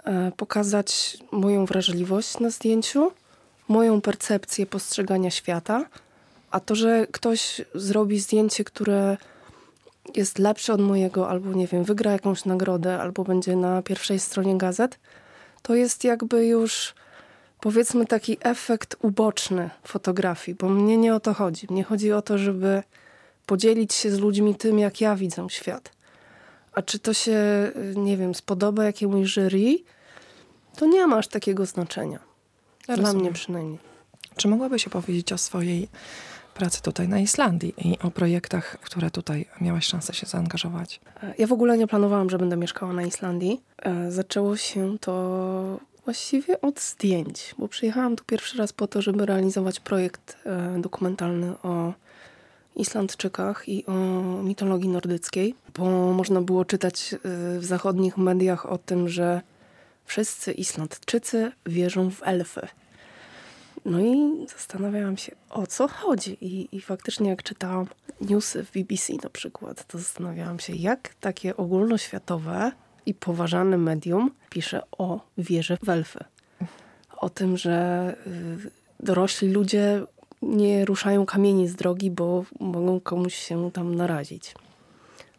e, 0.04 0.32
pokazać 0.36 1.18
moją 1.32 1.66
wrażliwość 1.66 2.38
na 2.38 2.50
zdjęciu, 2.50 3.10
moją 3.68 4.00
percepcję 4.00 4.66
postrzegania 4.66 5.30
świata, 5.30 5.84
a 6.50 6.60
to, 6.60 6.74
że 6.74 7.06
ktoś 7.12 7.60
zrobi 7.74 8.20
zdjęcie, 8.20 8.64
które 8.64 9.16
jest 10.14 10.38
lepsze 10.38 10.72
od 10.72 10.80
mojego, 10.80 11.28
albo 11.28 11.52
nie 11.52 11.66
wiem, 11.66 11.84
wygra 11.84 12.12
jakąś 12.12 12.44
nagrodę, 12.44 12.98
albo 13.00 13.24
będzie 13.24 13.56
na 13.56 13.82
pierwszej 13.82 14.18
stronie 14.18 14.58
gazet, 14.58 14.98
to 15.62 15.74
jest 15.74 16.04
jakby 16.04 16.46
już 16.46 16.94
powiedzmy 17.60 18.06
taki 18.06 18.38
efekt 18.40 18.96
uboczny 19.02 19.70
fotografii, 19.84 20.56
bo 20.60 20.68
mnie 20.68 20.96
nie 20.96 21.14
o 21.14 21.20
to 21.20 21.34
chodzi. 21.34 21.66
Mnie 21.70 21.84
chodzi 21.84 22.12
o 22.12 22.22
to, 22.22 22.38
żeby 22.38 22.82
podzielić 23.46 23.94
się 23.94 24.10
z 24.10 24.18
ludźmi 24.18 24.54
tym, 24.54 24.78
jak 24.78 25.00
ja 25.00 25.16
widzę 25.16 25.46
świat. 25.50 25.92
A 26.72 26.82
czy 26.82 26.98
to 26.98 27.14
się, 27.14 27.38
nie 27.96 28.16
wiem, 28.16 28.34
spodoba 28.34 28.84
jakiemuś 28.84 29.34
jury, 29.34 29.78
to 30.76 30.86
nie 30.86 31.06
ma 31.06 31.16
aż 31.16 31.28
takiego 31.28 31.66
znaczenia. 31.66 32.25
Dla 32.88 33.12
mnie 33.12 33.32
przynajmniej. 33.32 33.78
Czy 34.36 34.48
mogłabyś 34.48 34.86
opowiedzieć 34.86 35.32
o 35.32 35.38
swojej 35.38 35.88
pracy 36.54 36.82
tutaj 36.82 37.08
na 37.08 37.18
Islandii 37.18 37.74
i 37.78 37.98
o 37.98 38.10
projektach, 38.10 38.78
które 38.80 39.10
tutaj 39.10 39.46
miałaś 39.60 39.86
szansę 39.86 40.14
się 40.14 40.26
zaangażować? 40.26 41.00
Ja 41.38 41.46
w 41.46 41.52
ogóle 41.52 41.78
nie 41.78 41.86
planowałam, 41.86 42.30
że 42.30 42.38
będę 42.38 42.56
mieszkała 42.56 42.92
na 42.92 43.02
Islandii. 43.02 43.60
E, 43.82 44.10
zaczęło 44.10 44.56
się 44.56 44.98
to 44.98 45.80
właściwie 46.04 46.60
od 46.60 46.80
zdjęć, 46.80 47.54
bo 47.58 47.68
przyjechałam 47.68 48.16
tu 48.16 48.24
pierwszy 48.24 48.58
raz 48.58 48.72
po 48.72 48.86
to, 48.86 49.02
żeby 49.02 49.26
realizować 49.26 49.80
projekt 49.80 50.36
e, 50.44 50.80
dokumentalny 50.80 51.52
o 51.62 51.92
Islandczykach 52.76 53.68
i 53.68 53.86
o 53.86 53.92
mitologii 54.42 54.88
nordyckiej, 54.88 55.54
bo 55.78 56.12
można 56.12 56.40
było 56.40 56.64
czytać 56.64 57.14
e, 57.14 57.18
w 57.58 57.64
zachodnich 57.64 58.18
mediach 58.18 58.66
o 58.66 58.78
tym, 58.78 59.08
że 59.08 59.40
wszyscy 60.06 60.52
Islandczycy 60.52 61.52
wierzą 61.66 62.10
w 62.10 62.22
elfy. 62.22 62.68
No 63.84 64.00
i 64.00 64.46
zastanawiałam 64.48 65.16
się, 65.16 65.32
o 65.50 65.66
co 65.66 65.88
chodzi. 65.88 66.38
I, 66.40 66.76
I 66.76 66.80
faktycznie 66.80 67.30
jak 67.30 67.42
czytałam 67.42 67.86
newsy 68.20 68.64
w 68.64 68.72
BBC 68.72 69.12
na 69.22 69.30
przykład, 69.30 69.86
to 69.86 69.98
zastanawiałam 69.98 70.58
się, 70.58 70.72
jak 70.72 71.14
takie 71.20 71.56
ogólnoświatowe 71.56 72.72
i 73.06 73.14
poważane 73.14 73.78
medium 73.78 74.30
pisze 74.50 74.82
o 74.98 75.20
wierze 75.38 75.78
w 75.82 75.88
elfy. 75.88 76.24
O 77.16 77.30
tym, 77.30 77.56
że 77.56 78.16
y, 78.26 78.70
dorośli 79.00 79.48
ludzie 79.48 80.02
nie 80.42 80.84
ruszają 80.84 81.26
kamieni 81.26 81.68
z 81.68 81.74
drogi, 81.74 82.10
bo 82.10 82.44
mogą 82.60 83.00
komuś 83.00 83.34
się 83.34 83.70
tam 83.72 83.94
narazić. 83.94 84.54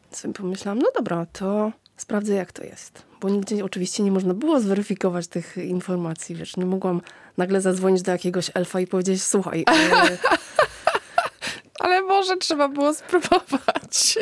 Więc 0.03 0.35
pomyślałam, 0.37 0.79
no 0.79 0.89
dobra, 0.95 1.25
to 1.33 1.71
sprawdzę 1.97 2.33
jak 2.33 2.51
to 2.51 2.63
jest. 2.63 3.06
Bo 3.21 3.29
nigdzie 3.29 3.65
oczywiście 3.65 4.03
nie 4.03 4.11
można 4.11 4.33
było 4.33 4.59
zweryfikować 4.59 5.27
tych 5.27 5.57
informacji, 5.57 6.35
wiesz, 6.35 6.57
nie 6.57 6.65
mogłam 6.65 7.01
nagle 7.37 7.61
zadzwonić 7.61 8.01
do 8.01 8.11
jakiegoś 8.11 8.51
elfa 8.53 8.79
i 8.79 8.87
powiedzieć, 8.87 9.23
słuchaj... 9.23 9.65
E... 9.69 10.17
Ale 11.79 12.01
może 12.01 12.37
trzeba 12.37 12.69
było 12.69 12.93
spróbować. 12.93 14.19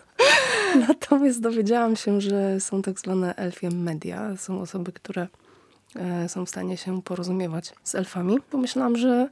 Natomiast 0.88 1.40
dowiedziałam 1.40 1.96
się, 1.96 2.20
że 2.20 2.60
są 2.60 2.82
tak 2.82 3.00
zwane 3.00 3.34
elfie 3.36 3.70
media. 3.70 4.36
Są 4.36 4.60
osoby, 4.60 4.92
które 4.92 5.28
e, 5.96 6.28
są 6.28 6.46
w 6.46 6.48
stanie 6.48 6.76
się 6.76 7.02
porozumiewać 7.02 7.74
z 7.84 7.94
elfami. 7.94 8.38
Pomyślałam, 8.50 8.96
że, 8.96 9.28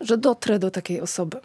że 0.00 0.18
dotrę 0.18 0.58
do 0.58 0.70
takiej 0.70 1.00
osoby. 1.00 1.40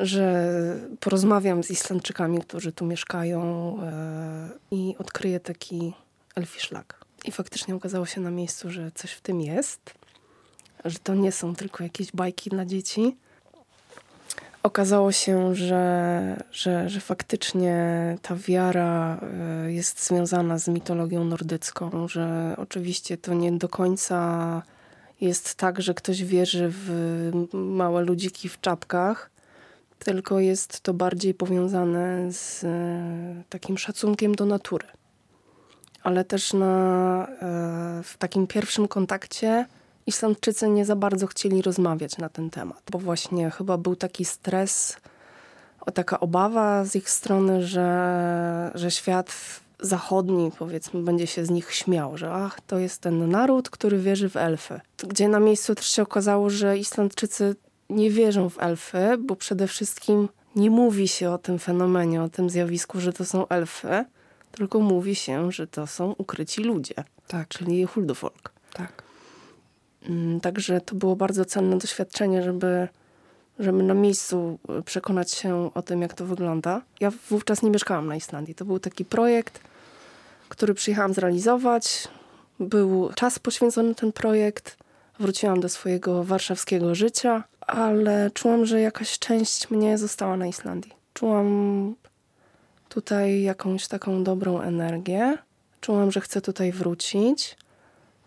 Że 0.00 0.54
porozmawiam 1.00 1.64
z 1.64 1.70
Islandczykami, 1.70 2.40
którzy 2.40 2.72
tu 2.72 2.86
mieszkają 2.86 3.76
e, 3.82 4.48
i 4.70 4.94
odkryję 4.98 5.40
taki 5.40 5.92
elfi 6.34 6.60
szlak. 6.60 7.04
I 7.24 7.32
faktycznie 7.32 7.74
okazało 7.74 8.06
się 8.06 8.20
na 8.20 8.30
miejscu, 8.30 8.70
że 8.70 8.90
coś 8.94 9.12
w 9.12 9.20
tym 9.20 9.40
jest. 9.40 9.94
Że 10.84 10.98
to 10.98 11.14
nie 11.14 11.32
są 11.32 11.54
tylko 11.54 11.84
jakieś 11.84 12.12
bajki 12.12 12.50
dla 12.50 12.66
dzieci, 12.66 13.16
okazało 14.62 15.12
się, 15.12 15.54
że, 15.54 16.36
że, 16.52 16.88
że 16.88 17.00
faktycznie 17.00 17.76
ta 18.22 18.36
wiara 18.36 19.20
e, 19.22 19.72
jest 19.72 20.06
związana 20.06 20.58
z 20.58 20.68
mitologią 20.68 21.24
nordycką, 21.24 22.08
że 22.08 22.54
oczywiście 22.58 23.16
to 23.16 23.34
nie 23.34 23.52
do 23.52 23.68
końca 23.68 24.62
jest 25.20 25.54
tak, 25.54 25.82
że 25.82 25.94
ktoś 25.94 26.24
wierzy 26.24 26.68
w 26.70 26.90
małe 27.52 28.02
ludziki 28.02 28.48
w 28.48 28.60
czapkach, 28.60 29.30
tylko 30.04 30.40
jest 30.40 30.80
to 30.80 30.94
bardziej 30.94 31.34
powiązane 31.34 32.32
z 32.32 32.64
e, 32.64 33.42
takim 33.48 33.78
szacunkiem 33.78 34.34
do 34.34 34.46
natury. 34.46 34.86
Ale 36.02 36.24
też 36.24 36.52
na, 36.52 37.26
e, 37.28 38.02
w 38.02 38.16
takim 38.18 38.46
pierwszym 38.46 38.88
kontakcie 38.88 39.66
Islandczycy 40.06 40.68
nie 40.68 40.84
za 40.84 40.96
bardzo 40.96 41.26
chcieli 41.26 41.62
rozmawiać 41.62 42.18
na 42.18 42.28
ten 42.28 42.50
temat, 42.50 42.82
bo 42.90 42.98
właśnie 42.98 43.50
chyba 43.50 43.76
był 43.78 43.96
taki 43.96 44.24
stres, 44.24 44.96
taka 45.94 46.20
obawa 46.20 46.84
z 46.84 46.96
ich 46.96 47.10
strony, 47.10 47.66
że, 47.66 48.70
że 48.74 48.90
świat 48.90 49.32
zachodni, 49.80 50.50
powiedzmy, 50.58 51.02
będzie 51.02 51.26
się 51.26 51.44
z 51.44 51.50
nich 51.50 51.74
śmiał, 51.74 52.16
że 52.16 52.32
ach, 52.32 52.60
to 52.60 52.78
jest 52.78 53.00
ten 53.00 53.30
naród, 53.30 53.70
który 53.70 53.98
wierzy 53.98 54.28
w 54.28 54.36
elfy. 54.36 54.80
Gdzie 55.08 55.28
na 55.28 55.40
miejscu 55.40 55.74
też 55.74 55.86
się 55.86 56.02
okazało, 56.02 56.50
że 56.50 56.78
Islandczycy 56.78 57.56
nie 57.90 58.10
wierzą 58.10 58.48
w 58.48 58.62
elfy, 58.62 59.18
bo 59.18 59.36
przede 59.36 59.66
wszystkim 59.66 60.28
nie 60.56 60.70
mówi 60.70 61.08
się 61.08 61.30
o 61.30 61.38
tym 61.38 61.58
fenomenie, 61.58 62.22
o 62.22 62.28
tym 62.28 62.50
zjawisku, 62.50 63.00
że 63.00 63.12
to 63.12 63.24
są 63.24 63.48
elfy, 63.48 64.04
tylko 64.52 64.80
mówi 64.80 65.14
się, 65.14 65.52
że 65.52 65.66
to 65.66 65.86
są 65.86 66.14
ukryci 66.18 66.62
ludzie. 66.62 66.94
Tak. 67.26 67.48
Czyli 67.48 67.84
huldufolk. 67.84 68.52
Tak. 68.72 69.02
Mm, 70.08 70.40
także 70.40 70.80
to 70.80 70.94
było 70.94 71.16
bardzo 71.16 71.44
cenne 71.44 71.78
doświadczenie, 71.78 72.42
żeby, 72.42 72.88
żeby 73.58 73.82
na 73.82 73.94
miejscu 73.94 74.58
e, 74.68 74.82
przekonać 74.82 75.30
się 75.32 75.70
o 75.74 75.82
tym, 75.82 76.02
jak 76.02 76.14
to 76.14 76.24
wygląda. 76.24 76.82
Ja 77.00 77.12
wówczas 77.30 77.62
nie 77.62 77.70
mieszkałam 77.70 78.06
na 78.06 78.16
Islandii. 78.16 78.54
To 78.54 78.64
był 78.64 78.78
taki 78.78 79.04
projekt, 79.04 79.60
który 80.48 80.74
przyjechałam 80.74 81.14
zrealizować. 81.14 82.08
Był 82.60 83.10
czas 83.14 83.38
poświęcony 83.38 83.94
ten 83.94 84.12
projekt. 84.12 84.76
Wróciłam 85.18 85.60
do 85.60 85.68
swojego 85.68 86.24
warszawskiego 86.24 86.94
życia, 86.94 87.44
ale 87.70 88.30
czułam, 88.30 88.66
że 88.66 88.80
jakaś 88.80 89.18
część 89.18 89.70
mnie 89.70 89.98
została 89.98 90.36
na 90.36 90.46
Islandii. 90.46 90.92
Czułam 91.14 91.94
tutaj 92.88 93.42
jakąś 93.42 93.88
taką 93.88 94.24
dobrą 94.24 94.60
energię. 94.60 95.38
Czułam, 95.80 96.12
że 96.12 96.20
chcę 96.20 96.40
tutaj 96.40 96.72
wrócić. 96.72 97.56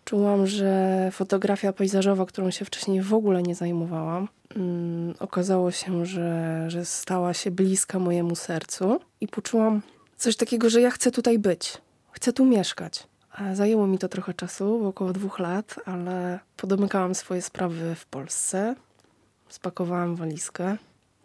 Czułam, 0.04 0.46
że 0.46 1.08
fotografia 1.12 1.72
pejzażowa, 1.72 2.26
którą 2.26 2.50
się 2.50 2.64
wcześniej 2.64 3.02
w 3.02 3.14
ogóle 3.14 3.42
nie 3.42 3.54
zajmowałam, 3.54 4.28
um, 4.56 5.14
okazało 5.18 5.70
się, 5.70 6.06
że, 6.06 6.64
że 6.68 6.84
stała 6.84 7.34
się 7.34 7.50
bliska 7.50 7.98
mojemu 7.98 8.36
sercu 8.36 9.00
i 9.20 9.28
poczułam 9.28 9.82
coś 10.16 10.36
takiego, 10.36 10.70
że 10.70 10.80
ja 10.80 10.90
chcę 10.90 11.10
tutaj 11.10 11.38
być, 11.38 11.78
chcę 12.12 12.32
tu 12.32 12.44
mieszkać. 12.44 13.06
Zajęło 13.52 13.86
mi 13.86 13.98
to 13.98 14.08
trochę 14.08 14.34
czasu, 14.34 14.86
około 14.86 15.12
dwóch 15.12 15.38
lat, 15.38 15.76
ale 15.84 16.38
podomykałam 16.56 17.14
swoje 17.14 17.42
sprawy 17.42 17.94
w 17.94 18.06
Polsce, 18.06 18.74
spakowałam 19.54 20.16
walizkę, 20.16 20.76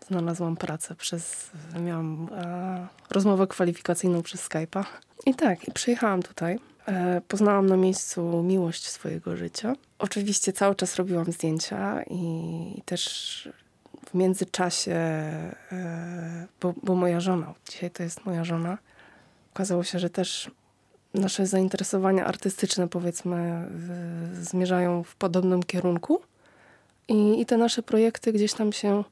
znalazłam 0.08 0.56
pracę 0.58 0.96
przez, 0.96 1.52
miałam 1.80 2.30
e, 2.36 2.88
rozmowę 3.10 3.48
kwalifikacyjną 3.48 4.22
przez 4.22 4.50
Skype'a. 4.50 4.84
I 5.26 5.36
tak, 5.36 5.68
i 5.68 5.72
przyjechałam 5.72 6.24
tutaj. 6.24 6.60
E, 6.88 7.22
poznałam 7.28 7.66
na 7.66 7.78
miejscu 7.78 8.44
miłość 8.44 8.88
swojego 8.88 9.38
życia. 9.38 9.76
Oczywiście 10.00 10.54
cały 10.54 10.76
czas 10.76 10.96
robiłam 10.96 11.32
zdjęcia 11.32 12.04
i, 12.04 12.82
też 12.86 13.50
w 14.10 14.14
międzyczasie, 14.14 14.96
e, 15.72 16.48
bo, 16.62 16.74
bo 16.84 16.96
moja 16.96 17.20
żona, 17.20 17.54
dzisiaj 17.70 17.92
to 17.92 18.04
jest 18.04 18.26
moja 18.26 18.44
żona, 18.44 18.78
okazało 19.54 19.84
się, 19.84 20.00
że 20.00 20.10
też 20.10 20.52
nasze 21.14 21.48
zainteresowania 21.48 22.26
artystyczne, 22.26 22.88
powiedzmy, 22.88 23.68
zmierzają 24.42 25.04
w 25.04 25.16
podobnym 25.16 25.64
kierunku. 25.64 26.22
I, 27.10 27.42
I 27.42 27.46
te 27.46 27.58
nasze 27.58 27.84
projekty 27.84 28.34
gdzieś 28.34 28.54
tam 28.54 28.74
się 28.74 29.04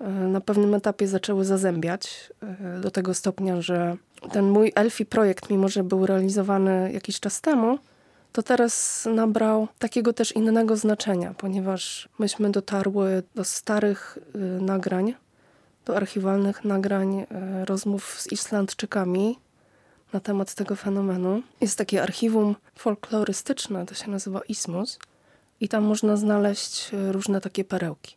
e, 0.00 0.08
na 0.08 0.40
pewnym 0.40 0.74
etapie 0.74 1.08
zaczęły 1.08 1.44
zazębiać 1.44 2.32
do 2.80 2.90
tego 2.90 3.14
stopnia, 3.14 3.60
że 3.62 3.96
ten 4.32 4.50
mój 4.50 4.72
Elfi 4.74 5.06
projekt, 5.06 5.50
mimo 5.50 5.68
że 5.68 5.84
był 5.84 6.06
realizowany 6.06 6.92
jakiś 6.92 7.20
czas 7.20 7.40
temu, 7.40 7.78
to 8.32 8.42
teraz 8.42 9.04
nabrał 9.14 9.68
takiego 9.78 10.12
też 10.12 10.32
innego 10.32 10.76
znaczenia, 10.76 11.34
ponieważ 11.38 12.08
myśmy 12.18 12.50
dotarły 12.50 13.22
do 13.34 13.44
starych 13.44 14.18
y, 14.34 14.38
nagrań, 14.62 15.14
do 15.84 15.96
archiwalnych 15.96 16.64
nagrań 16.64 17.26
rozmów 17.64 18.20
z 18.20 18.32
Islandczykami 18.32 19.38
na 20.12 20.20
temat 20.20 20.54
tego 20.54 20.76
fenomenu. 20.76 21.42
Jest 21.60 21.78
takie 21.78 22.02
archiwum 22.02 22.56
folklorystyczne, 22.74 23.86
to 23.86 23.94
się 23.94 24.10
nazywa 24.10 24.40
Ismus 24.48 24.98
i 25.60 25.68
tam 25.68 25.84
można 25.84 26.16
znaleźć 26.16 26.94
y, 26.94 27.12
różne 27.12 27.40
takie 27.40 27.64
perełki. 27.64 28.16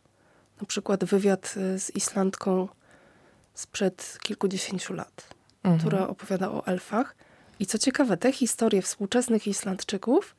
Na 0.60 0.66
przykład 0.66 1.04
wywiad 1.04 1.54
y, 1.56 1.78
z 1.78 1.96
Islandką 1.96 2.68
sprzed 3.54 4.18
kilkudziesięciu 4.22 4.94
lat 4.94 5.34
mhm. 5.64 5.78
która 5.78 6.08
opowiada 6.08 6.50
o 6.50 6.66
elfach. 6.66 7.16
I 7.58 7.66
co 7.66 7.78
ciekawe, 7.78 8.16
te 8.16 8.32
historie 8.32 8.82
współczesnych 8.82 9.46
Islandczyków 9.46 10.36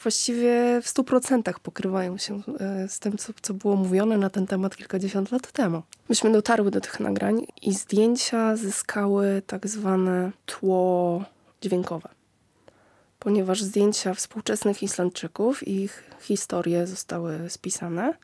właściwie 0.00 0.80
w 0.82 0.88
stu 0.88 1.04
procentach 1.04 1.60
pokrywają 1.60 2.18
się 2.18 2.42
e, 2.60 2.88
z 2.88 2.98
tym, 2.98 3.18
co, 3.18 3.32
co 3.42 3.54
było 3.54 3.76
mówione 3.76 4.18
na 4.18 4.30
ten 4.30 4.46
temat 4.46 4.76
kilkadziesiąt 4.76 5.32
lat 5.32 5.52
temu. 5.52 5.82
Myśmy 6.08 6.32
dotarły 6.32 6.70
do 6.70 6.80
tych 6.80 7.00
nagrań 7.00 7.46
i 7.62 7.74
zdjęcia 7.74 8.56
zyskały 8.56 9.42
tak 9.46 9.68
zwane 9.68 10.32
tło 10.46 11.24
dźwiękowe. 11.60 12.08
Ponieważ 13.24 13.62
zdjęcia 13.62 14.14
współczesnych 14.14 14.82
Islandczyków 14.82 15.68
i 15.68 15.82
ich 15.82 16.02
historie 16.20 16.86
zostały 16.86 17.50
spisane, 17.50 18.14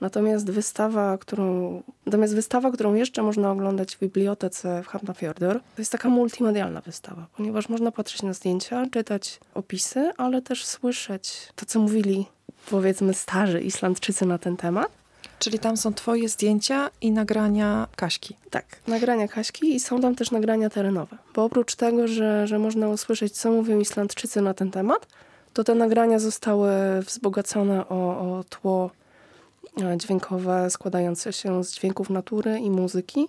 Natomiast 0.00 0.50
wystawa, 0.50 1.18
którą, 1.18 1.82
natomiast 2.06 2.34
wystawa, 2.34 2.70
którą 2.70 2.94
jeszcze 2.94 3.22
można 3.22 3.50
oglądać 3.50 3.96
w 3.96 4.00
bibliotece 4.00 4.82
w 4.82 4.86
Hafnarfjordur, 4.86 5.54
to 5.54 5.82
jest 5.82 5.92
taka 5.92 6.08
multimedialna 6.08 6.80
wystawa, 6.80 7.26
ponieważ 7.36 7.68
można 7.68 7.92
patrzeć 7.92 8.22
na 8.22 8.32
zdjęcia, 8.32 8.86
czytać 8.92 9.40
opisy, 9.54 10.12
ale 10.16 10.42
też 10.42 10.64
słyszeć 10.64 11.48
to, 11.54 11.66
co 11.66 11.80
mówili 11.80 12.26
powiedzmy 12.70 13.14
starzy 13.14 13.60
Islandczycy 13.60 14.26
na 14.26 14.38
ten 14.38 14.56
temat. 14.56 15.01
Czyli 15.42 15.58
tam 15.58 15.76
są 15.76 15.94
twoje 15.94 16.28
zdjęcia 16.28 16.90
i 17.00 17.10
nagrania 17.10 17.88
Kaśki. 17.96 18.36
Tak, 18.50 18.64
nagrania 18.86 19.28
Kaśki 19.28 19.74
i 19.74 19.80
są 19.80 20.00
tam 20.00 20.14
też 20.14 20.30
nagrania 20.30 20.70
terenowe. 20.70 21.18
Bo 21.34 21.44
oprócz 21.44 21.74
tego, 21.74 22.08
że, 22.08 22.46
że 22.46 22.58
można 22.58 22.88
usłyszeć, 22.88 23.32
co 23.32 23.50
mówią 23.50 23.78
Islandczycy 23.78 24.40
na 24.40 24.54
ten 24.54 24.70
temat, 24.70 25.06
to 25.52 25.64
te 25.64 25.74
nagrania 25.74 26.18
zostały 26.18 26.70
wzbogacone 27.02 27.88
o, 27.88 27.94
o 28.38 28.44
tło 28.44 28.90
E, 29.80 29.96
dźwiękowe 29.96 30.70
składające 30.70 31.32
się 31.32 31.64
z 31.64 31.72
dźwięków 31.74 32.10
natury 32.10 32.58
i 32.58 32.70
muzyki. 32.70 33.28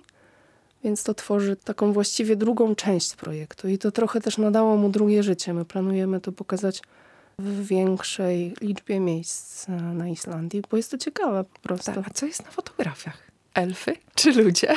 Więc 0.83 1.03
to 1.03 1.13
tworzy 1.13 1.55
taką 1.55 1.93
właściwie 1.93 2.35
drugą 2.35 2.75
część 2.75 3.15
projektu 3.15 3.67
i 3.67 3.77
to 3.77 3.91
trochę 3.91 4.21
też 4.21 4.37
nadało 4.37 4.77
mu 4.77 4.89
drugie 4.89 5.23
życie. 5.23 5.53
My 5.53 5.65
planujemy 5.65 6.19
to 6.19 6.31
pokazać 6.31 6.81
w 7.39 7.65
większej 7.67 8.53
liczbie 8.61 8.99
miejsc 8.99 9.69
e, 9.69 9.71
na 9.71 10.07
Islandii, 10.07 10.61
bo 10.71 10.77
jest 10.77 10.91
to 10.91 10.97
ciekawe 10.97 11.43
po 11.43 11.59
prostu. 11.59 11.93
Tak, 11.93 12.07
a 12.07 12.09
co 12.09 12.25
jest 12.25 12.45
na 12.45 12.51
fotografiach? 12.51 13.17
Elfy 13.53 13.95
czy 14.15 14.31
ludzie? 14.31 14.75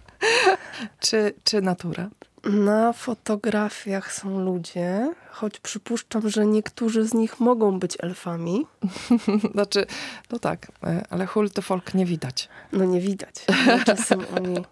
czy, 1.00 1.34
czy 1.44 1.62
natura? 1.62 2.10
Na 2.44 2.92
fotografiach 2.92 4.12
są 4.12 4.40
ludzie, 4.40 5.14
choć 5.30 5.60
przypuszczam, 5.60 6.30
że 6.30 6.46
niektórzy 6.46 7.04
z 7.04 7.14
nich 7.14 7.40
mogą 7.40 7.78
być 7.78 7.96
elfami. 8.00 8.66
znaczy, 9.52 9.86
no 10.30 10.38
tak, 10.38 10.72
e, 10.84 11.04
ale 11.10 11.26
hulty 11.26 11.62
folk 11.62 11.94
nie 11.94 12.06
widać. 12.06 12.48
No 12.72 12.84
nie 12.84 13.00
widać. 13.00 13.34
Ale 13.66 13.84
czasem 13.84 14.20
oni, 14.36 14.64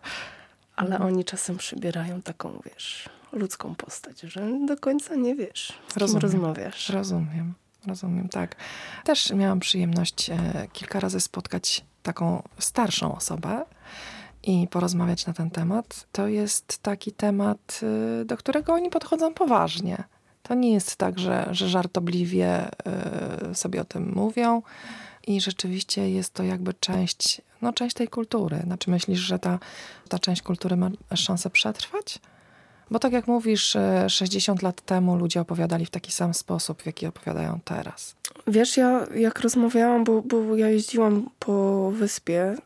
ale 0.77 0.99
oni 0.99 1.25
czasem 1.25 1.57
przybierają 1.57 2.23
taką, 2.23 2.61
wiesz, 2.65 3.09
ludzką 3.33 3.75
postać, 3.75 4.21
że 4.21 4.67
do 4.67 4.77
końca 4.77 5.15
nie 5.15 5.35
wiesz, 5.35 5.73
z 5.89 5.97
rozumiem, 5.97 6.21
kim 6.21 6.31
rozmawiasz. 6.31 6.89
Rozumiem, 6.89 7.55
rozumiem, 7.87 8.29
tak. 8.29 8.57
Też 9.05 9.31
miałam 9.31 9.61
przyjemność 9.61 10.31
e, 10.31 10.69
kilka 10.73 11.01
razy 11.01 11.21
spotkać 11.21 11.85
taką 12.03 12.43
starszą 12.59 13.17
osobę, 13.17 13.65
i 14.47 14.69
porozmawiać 14.69 15.27
na 15.27 15.33
ten 15.33 15.51
temat, 15.51 16.07
to 16.13 16.29
jest 16.29 16.79
taki 16.79 17.13
temat, 17.13 17.81
y, 18.23 18.25
do 18.25 18.37
którego 18.37 18.73
oni 18.73 18.91
podchodzą 18.91 19.35
poważnie. 19.35 20.05
To 20.43 20.55
nie 20.55 20.73
jest 20.73 20.97
tak, 20.97 21.19
że, 21.19 21.49
że 21.51 21.69
żartobliwie 21.69 22.69
y, 23.51 23.55
sobie 23.55 23.81
o 23.81 23.85
tym 23.85 24.13
mówią 24.15 24.63
i 25.27 25.41
rzeczywiście 25.41 26.11
jest 26.11 26.35
to 26.35 26.43
jakby 26.43 26.75
część, 26.75 27.43
no 27.63 27.73
część 27.73 27.95
tej 27.97 28.09
kultury. 28.09 28.61
Znaczy 28.65 28.91
myślisz, 28.91 29.19
że 29.19 29.39
ta, 29.39 29.59
ta 30.09 30.19
część 30.19 30.43
kultury 30.43 30.77
ma 30.77 30.91
szansę 31.15 31.51
przetrwać? 31.51 32.19
Bo 32.91 32.99
tak 32.99 33.13
jak 33.13 33.27
mówisz, 33.27 33.77
60 34.09 34.63
lat 34.63 34.81
temu 34.81 35.17
ludzie 35.17 35.41
opowiadali 35.41 35.87
w 35.87 35.91
taki 35.91 36.13
sam 36.13 36.35
sposób, 36.35 36.83
w 36.83 36.87
jaki 36.87 37.07
opowiadają 37.07 37.61
teraz. 37.65 38.15
Wiesz, 38.47 38.77
ja 38.77 39.07
jak 39.15 39.41
rozmawiałam, 39.41 40.05
bo, 40.05 40.23
bo 40.23 40.57
ja 40.57 40.69
jeździłam 40.69 41.31
po 41.39 41.91
wyspie 41.91 42.57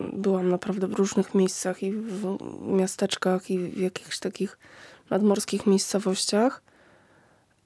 byłam 0.00 0.48
naprawdę 0.48 0.86
w 0.86 0.92
różnych 0.92 1.34
miejscach 1.34 1.82
i 1.82 1.92
w 1.92 2.38
miasteczkach 2.62 3.50
i 3.50 3.58
w 3.58 3.78
jakichś 3.78 4.18
takich 4.18 4.58
nadmorskich 5.10 5.66
miejscowościach. 5.66 6.62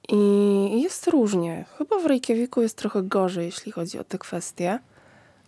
I 0.08 0.82
jest 0.82 1.06
różnie. 1.06 1.64
Chyba 1.78 1.98
w 1.98 2.06
Reykjaviku 2.06 2.62
jest 2.62 2.76
trochę 2.76 3.02
gorzej, 3.02 3.46
jeśli 3.46 3.72
chodzi 3.72 3.98
o 3.98 4.04
te 4.04 4.18
kwestie. 4.18 4.78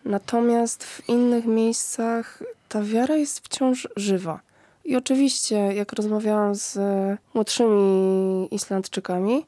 Natomiast 0.05 0.85
w 0.85 1.09
innych 1.09 1.45
miejscach 1.45 2.43
ta 2.69 2.83
wiara 2.83 3.17
jest 3.17 3.41
wciąż 3.41 3.89
żywa. 3.97 4.41
I 4.87 4.97
oczywiście, 4.97 5.57
jak 5.57 5.93
rozmawiałam 5.93 6.55
z 6.55 6.79
młodszymi 7.35 8.49
Islandczykami, 8.51 9.47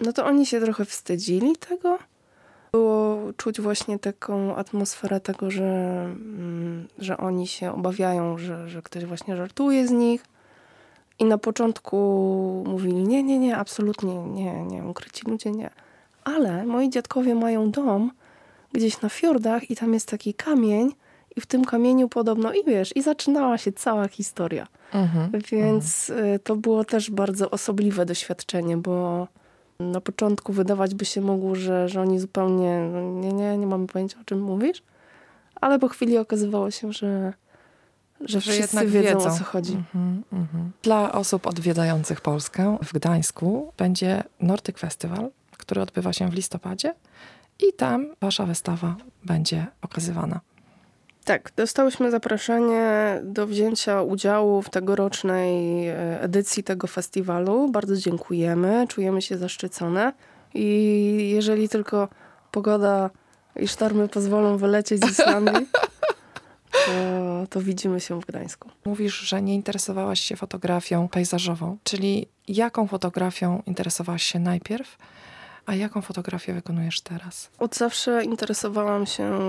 no 0.00 0.12
to 0.12 0.24
oni 0.24 0.46
się 0.46 0.60
trochę 0.60 0.84
wstydzili 0.84 1.56
tego, 1.56 1.98
było 2.72 3.18
czuć 3.36 3.60
właśnie 3.60 3.98
taką 3.98 4.56
atmosferę 4.56 5.20
tego, 5.20 5.50
że, 5.50 5.64
mm, 6.04 6.88
że 6.98 7.16
oni 7.16 7.46
się 7.46 7.74
obawiają, 7.74 8.38
że, 8.38 8.68
że 8.68 8.82
ktoś 8.82 9.04
właśnie 9.04 9.36
żartuje 9.36 9.88
z 9.88 9.90
nich. 9.90 10.24
I 11.18 11.24
na 11.24 11.38
początku 11.38 11.96
mówili, 12.66 12.94
nie, 12.94 13.22
nie, 13.22 13.38
nie, 13.38 13.56
absolutnie 13.56 14.14
nie, 14.14 14.62
nie, 14.62 14.84
ukryci 14.84 15.26
ludzie 15.26 15.50
nie. 15.50 15.70
Ale 16.24 16.66
moi 16.66 16.90
dziadkowie 16.90 17.34
mają 17.34 17.70
dom 17.70 18.10
gdzieś 18.72 19.00
na 19.00 19.08
fiordach 19.08 19.70
i 19.70 19.76
tam 19.76 19.94
jest 19.94 20.08
taki 20.08 20.34
kamień 20.34 20.94
i 21.36 21.40
w 21.40 21.46
tym 21.46 21.64
kamieniu 21.64 22.08
podobno, 22.08 22.52
i 22.52 22.64
wiesz, 22.64 22.96
i 22.96 23.02
zaczynała 23.02 23.58
się 23.58 23.72
cała 23.72 24.08
historia. 24.08 24.66
Mhm, 24.92 25.30
Więc 25.52 26.10
mhm. 26.10 26.38
to 26.38 26.56
było 26.56 26.84
też 26.84 27.10
bardzo 27.10 27.50
osobliwe 27.50 28.06
doświadczenie, 28.06 28.76
bo 28.76 29.28
na 29.80 30.00
początku 30.00 30.52
wydawać 30.52 30.94
by 30.94 31.04
się 31.04 31.20
mogło, 31.20 31.54
że, 31.54 31.88
że 31.88 32.00
oni 32.00 32.18
zupełnie, 32.18 32.88
no 32.92 33.00
nie, 33.00 33.32
nie, 33.32 33.58
nie 33.58 33.66
mamy 33.66 33.86
pojęcia 33.86 34.20
o 34.20 34.24
czym 34.24 34.40
mówisz, 34.42 34.82
ale 35.60 35.78
po 35.78 35.88
chwili 35.88 36.18
okazywało 36.18 36.70
się, 36.70 36.92
że, 36.92 37.32
że, 38.20 38.40
że 38.40 38.40
wszyscy 38.40 38.86
wiedzą, 38.86 39.18
wiedzą, 39.18 39.30
o 39.30 39.38
co 39.38 39.44
chodzi. 39.44 39.82
Mm 39.94 40.22
-hmm, 40.32 40.68
Dla 40.82 41.12
osób 41.12 41.46
odwiedzających 41.46 42.20
Polskę 42.20 42.78
w 42.84 42.92
Gdańsku 42.92 43.72
będzie 43.76 44.22
Nordic 44.40 44.78
Festival, 44.78 45.30
który 45.56 45.80
odbywa 45.80 46.12
się 46.12 46.30
w 46.30 46.34
listopadzie 46.34 46.94
i 47.68 47.72
tam 47.72 48.14
wasza 48.20 48.46
wystawa 48.46 48.96
będzie 49.24 49.66
okazywana. 49.82 50.40
Tak, 51.24 51.52
dostałyśmy 51.56 52.10
zaproszenie 52.10 53.20
do 53.22 53.46
wzięcia 53.46 54.02
udziału 54.02 54.62
w 54.62 54.70
tegorocznej 54.70 55.88
e, 55.88 56.20
edycji 56.20 56.62
tego 56.62 56.86
festiwalu. 56.86 57.70
Bardzo 57.70 57.96
dziękujemy, 57.96 58.86
czujemy 58.88 59.22
się 59.22 59.38
zaszczycone 59.38 60.12
i 60.54 61.30
jeżeli 61.34 61.68
tylko 61.68 62.08
pogoda 62.50 63.10
i 63.56 63.68
sztormy 63.68 64.08
pozwolą 64.08 64.56
wylecieć 64.56 65.04
z 65.04 65.10
Islandii, 65.10 65.66
to, 66.86 66.92
to 67.50 67.60
widzimy 67.60 68.00
się 68.00 68.20
w 68.20 68.26
Gdańsku. 68.26 68.70
Mówisz, 68.84 69.20
że 69.20 69.42
nie 69.42 69.54
interesowałaś 69.54 70.20
się 70.20 70.36
fotografią 70.36 71.08
pejzażową, 71.08 71.76
czyli 71.84 72.26
jaką 72.48 72.86
fotografią 72.86 73.62
interesowałaś 73.66 74.22
się 74.22 74.38
najpierw? 74.38 74.98
A 75.66 75.74
jaką 75.74 76.02
fotografię 76.02 76.54
wykonujesz 76.54 77.00
teraz? 77.00 77.50
Od 77.58 77.76
zawsze 77.76 78.24
interesowałam 78.24 79.06
się 79.06 79.40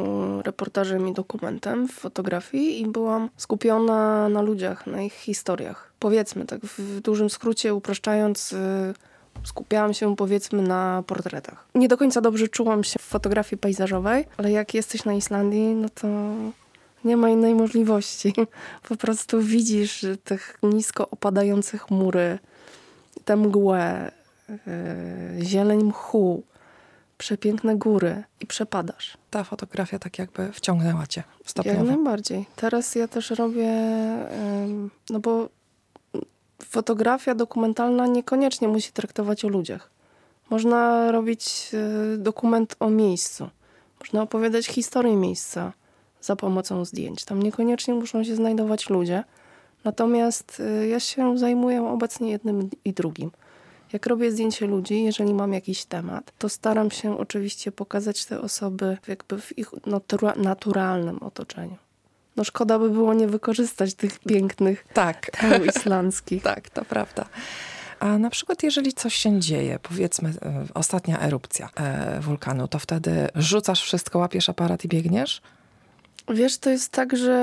reportażem 0.44 1.08
i 1.08 1.14
dokumentem 1.14 1.88
w 1.88 1.92
fotografii 1.92 2.82
i 2.82 2.88
byłam 2.88 3.30
skupiona 3.38 4.30
na 4.30 4.42
ludziach, 4.42 4.88
na 4.88 5.02
ich 5.02 5.14
historiach. 5.14 5.92
Powiedzmy 6.00 6.46
tak 6.46 6.62
w 6.62 7.02
dużym 7.02 7.30
skrócie, 7.30 7.74
upraszczając, 7.74 8.54
y, 8.54 8.94
skupiałam 9.44 9.94
się 9.94 10.16
powiedzmy 10.16 10.62
na 10.62 11.04
portretach. 11.08 11.68
Nie 11.76 11.88
do 11.88 11.98
końca 11.98 12.22
dobrze 12.22 12.48
czułam 12.48 12.84
się 12.84 13.00
w 13.00 13.04
fotografii 13.04 13.60
pejzażowej, 13.60 14.26
ale 14.38 14.52
jak 14.52 14.74
jesteś 14.74 15.06
na 15.06 15.14
Islandii, 15.14 15.76
no 15.76 15.90
to 15.90 16.08
nie 17.06 17.18
ma 17.18 17.30
innej 17.30 17.56
możliwości. 17.56 18.34
Po 18.90 18.96
prostu 18.96 19.42
widzisz 19.42 20.06
te 20.24 20.38
nisko 20.64 21.10
opadające 21.10 21.78
chmury, 21.78 22.40
tę 23.26 23.36
mgłę, 23.36 24.12
zieleń 25.42 25.84
mchu, 25.84 26.44
przepiękne 27.18 27.76
góry 27.76 28.24
i 28.40 28.48
przepadasz. 28.48 29.18
Ta 29.32 29.44
fotografia 29.44 30.00
tak 30.00 30.20
jakby 30.20 30.52
wciągnęła 30.52 31.08
cię 31.08 31.24
stopniowo. 31.46 31.78
Jak 31.78 31.88
najbardziej. 31.88 32.46
Teraz 32.56 32.96
ja 32.96 33.08
też 33.08 33.30
robię, 33.30 33.72
no 35.10 35.20
bo 35.20 35.50
fotografia 36.64 37.36
dokumentalna 37.36 38.08
niekoniecznie 38.08 38.68
musi 38.68 38.92
traktować 38.92 39.46
o 39.46 39.48
ludziach. 39.48 39.92
Można 40.50 41.12
robić 41.12 41.74
yy, 41.74 42.18
dokument 42.18 42.76
o 42.80 42.90
miejscu. 42.90 43.50
Można 44.00 44.22
opowiadać 44.22 44.66
historię 44.66 45.16
miejsca 45.16 45.74
za 46.22 46.36
pomocą 46.36 46.86
zdjęć. 46.86 47.26
Tam 47.26 47.44
niekoniecznie 47.44 47.94
muszą 47.94 48.24
się 48.24 48.36
znajdować 48.36 48.90
ludzie. 48.90 49.24
Natomiast 49.84 50.60
y, 50.60 50.88
ja 50.88 51.00
się 51.00 51.38
zajmuję 51.38 51.88
obecnie 51.88 52.32
jednym 52.32 52.70
i 52.86 52.94
drugim. 52.94 53.32
Jak 53.94 54.06
robię 54.06 54.32
zdjęcie 54.32 54.68
ludzi, 54.68 55.04
jeżeli 55.04 55.34
mam 55.34 55.54
jakiś 55.54 55.86
temat, 55.86 56.32
to 56.38 56.50
staram 56.50 56.92
się 56.92 57.18
oczywiście 57.18 57.72
pokazać 57.72 58.26
te 58.26 58.42
osoby 58.42 58.98
jakby 59.08 59.42
w 59.42 59.58
ich 59.58 59.72
natura 59.86 60.34
naturalnym 60.36 61.24
otoczeniu. 61.24 61.78
No 62.36 62.44
szkoda 62.44 62.80
by 62.80 62.90
było 62.90 63.14
nie 63.14 63.28
wykorzystać 63.28 63.94
tych 63.94 64.20
pięknych 64.20 64.86
tak. 64.94 65.32
teł 65.42 65.66
islandzkich. 65.66 66.44
tak, 66.54 66.70
to 66.70 66.86
prawda. 66.86 67.26
A 68.00 68.18
na 68.18 68.30
przykład, 68.30 68.64
jeżeli 68.64 68.94
coś 68.94 69.16
się 69.16 69.40
dzieje, 69.40 69.80
powiedzmy 69.82 70.30
e, 70.30 70.66
ostatnia 70.74 71.20
erupcja 71.20 71.70
e, 71.76 72.20
wulkanu, 72.22 72.68
to 72.68 72.80
wtedy 72.80 73.28
rzucasz 73.36 73.82
wszystko, 73.82 74.20
łapiesz 74.20 74.50
aparat 74.50 74.86
i 74.86 74.88
biegniesz? 74.88 75.42
Wiesz, 76.30 76.58
to 76.58 76.70
jest 76.70 76.92
tak, 76.92 77.18
że 77.18 77.34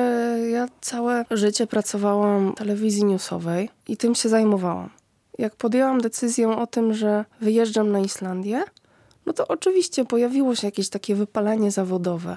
ja 0.51 0.69
całe 0.81 1.25
życie 1.31 1.67
pracowałam 1.67 2.53
w 2.53 2.55
telewizji 2.55 3.05
newsowej 3.05 3.69
i 3.89 3.97
tym 3.97 4.15
się 4.15 4.29
zajmowałam. 4.29 4.91
Jak 5.39 5.57
podjęłam 5.57 6.01
decyzję 6.01 6.57
o 6.57 6.67
tym, 6.67 6.95
że 6.95 7.25
wyjeżdżam 7.41 7.93
na 7.93 8.01
Islandię, 8.01 8.65
no 9.27 9.33
to 9.33 9.49
oczywiście 9.49 10.05
pojawiło 10.05 10.55
się 10.55 10.67
jakieś 10.67 10.89
takie 10.89 11.15
wypalenie 11.15 11.71
zawodowe. 11.71 12.37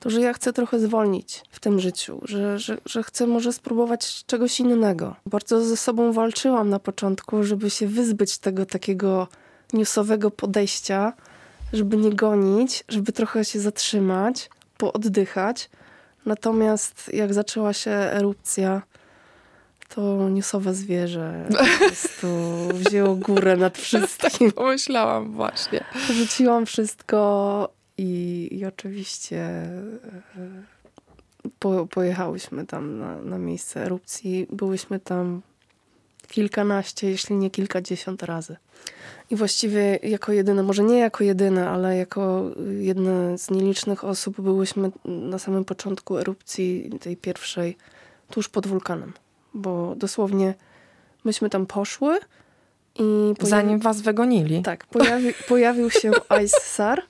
To, 0.00 0.10
że 0.10 0.20
ja 0.20 0.32
chcę 0.32 0.52
trochę 0.52 0.78
zwolnić 0.78 1.42
w 1.50 1.60
tym 1.60 1.80
życiu, 1.80 2.20
że, 2.24 2.58
że, 2.58 2.78
że 2.86 3.02
chcę 3.02 3.26
może 3.26 3.52
spróbować 3.52 4.24
czegoś 4.24 4.60
innego. 4.60 5.16
Bardzo 5.26 5.64
ze 5.64 5.76
sobą 5.76 6.12
walczyłam 6.12 6.70
na 6.70 6.78
początku, 6.78 7.42
żeby 7.42 7.70
się 7.70 7.86
wyzbyć 7.86 8.38
tego 8.38 8.66
takiego 8.66 9.28
newsowego 9.72 10.30
podejścia, 10.30 11.12
żeby 11.72 11.96
nie 11.96 12.10
gonić, 12.10 12.84
żeby 12.88 13.12
trochę 13.12 13.44
się 13.44 13.60
zatrzymać, 13.60 14.50
pooddychać. 14.78 15.70
Natomiast 16.26 17.10
jak 17.14 17.34
zaczęła 17.34 17.72
się 17.72 17.90
erupcja, 17.90 18.82
to 19.94 20.28
newsowe 20.28 20.74
zwierzę 20.74 21.46
po 21.78 21.86
prostu 21.86 22.28
wzięło 22.72 23.14
górę 23.16 23.56
nad 23.56 23.78
wszystkim. 23.78 24.30
tak 24.30 24.54
pomyślałam 24.54 25.32
właśnie. 25.32 25.84
Rzuciłam 26.12 26.66
wszystko 26.66 27.68
i, 27.98 28.48
i 28.52 28.66
oczywiście 28.66 29.38
e, 29.38 29.92
po, 31.58 31.86
pojechałyśmy 31.86 32.66
tam 32.66 32.98
na, 32.98 33.22
na 33.22 33.38
miejsce 33.38 33.84
erupcji. 33.84 34.46
Byłyśmy 34.50 35.00
tam 35.00 35.42
kilkanaście, 36.28 37.10
jeśli 37.10 37.36
nie 37.36 37.50
kilkadziesiąt 37.50 38.22
razy. 38.22 38.56
I 39.30 39.36
właściwie 39.36 39.98
jako 40.02 40.32
jedyne, 40.32 40.62
może 40.62 40.82
nie 40.82 40.98
jako 40.98 41.24
jedyne, 41.24 41.68
ale 41.70 41.96
jako 41.96 42.50
jedne 42.78 43.38
z 43.38 43.50
nielicznych 43.50 44.04
osób 44.04 44.40
byłyśmy 44.40 44.90
na 45.04 45.38
samym 45.38 45.64
początku 45.64 46.18
erupcji 46.18 46.90
tej 47.00 47.16
pierwszej 47.16 47.76
tuż 48.30 48.48
pod 48.48 48.66
wulkanem 48.66 49.12
bo 49.54 49.94
dosłownie 49.96 50.54
myśmy 51.24 51.50
tam 51.50 51.66
poszły 51.66 52.18
i 52.94 53.34
pojawi... 53.38 53.50
Zanim 53.50 53.78
was 53.78 54.00
wygonili. 54.00 54.62
Tak, 54.62 54.86
pojawi... 54.86 55.34
pojawił 55.48 55.90
się 55.90 56.10
Ice 56.44 56.60
Sar 56.60 57.02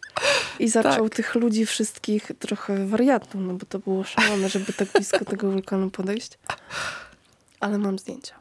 i 0.59 0.69
zaczął 0.69 1.09
tak. 1.09 1.17
tych 1.17 1.35
ludzi 1.35 1.67
wszystkich 1.67 2.31
trochę 2.39 2.87
wariatów, 2.87 3.35
no 3.35 3.55
bo 3.55 3.67
to 3.67 3.79
było 3.79 4.05
szalone, 4.05 4.49
żeby 4.49 4.73
tak 4.73 4.89
blisko 4.93 5.25
tego 5.25 5.51
wulkanu 5.51 5.91
podejść. 5.91 6.39
Ale 7.61 7.79
mam 7.79 7.99
zdjęcia. 7.99 8.35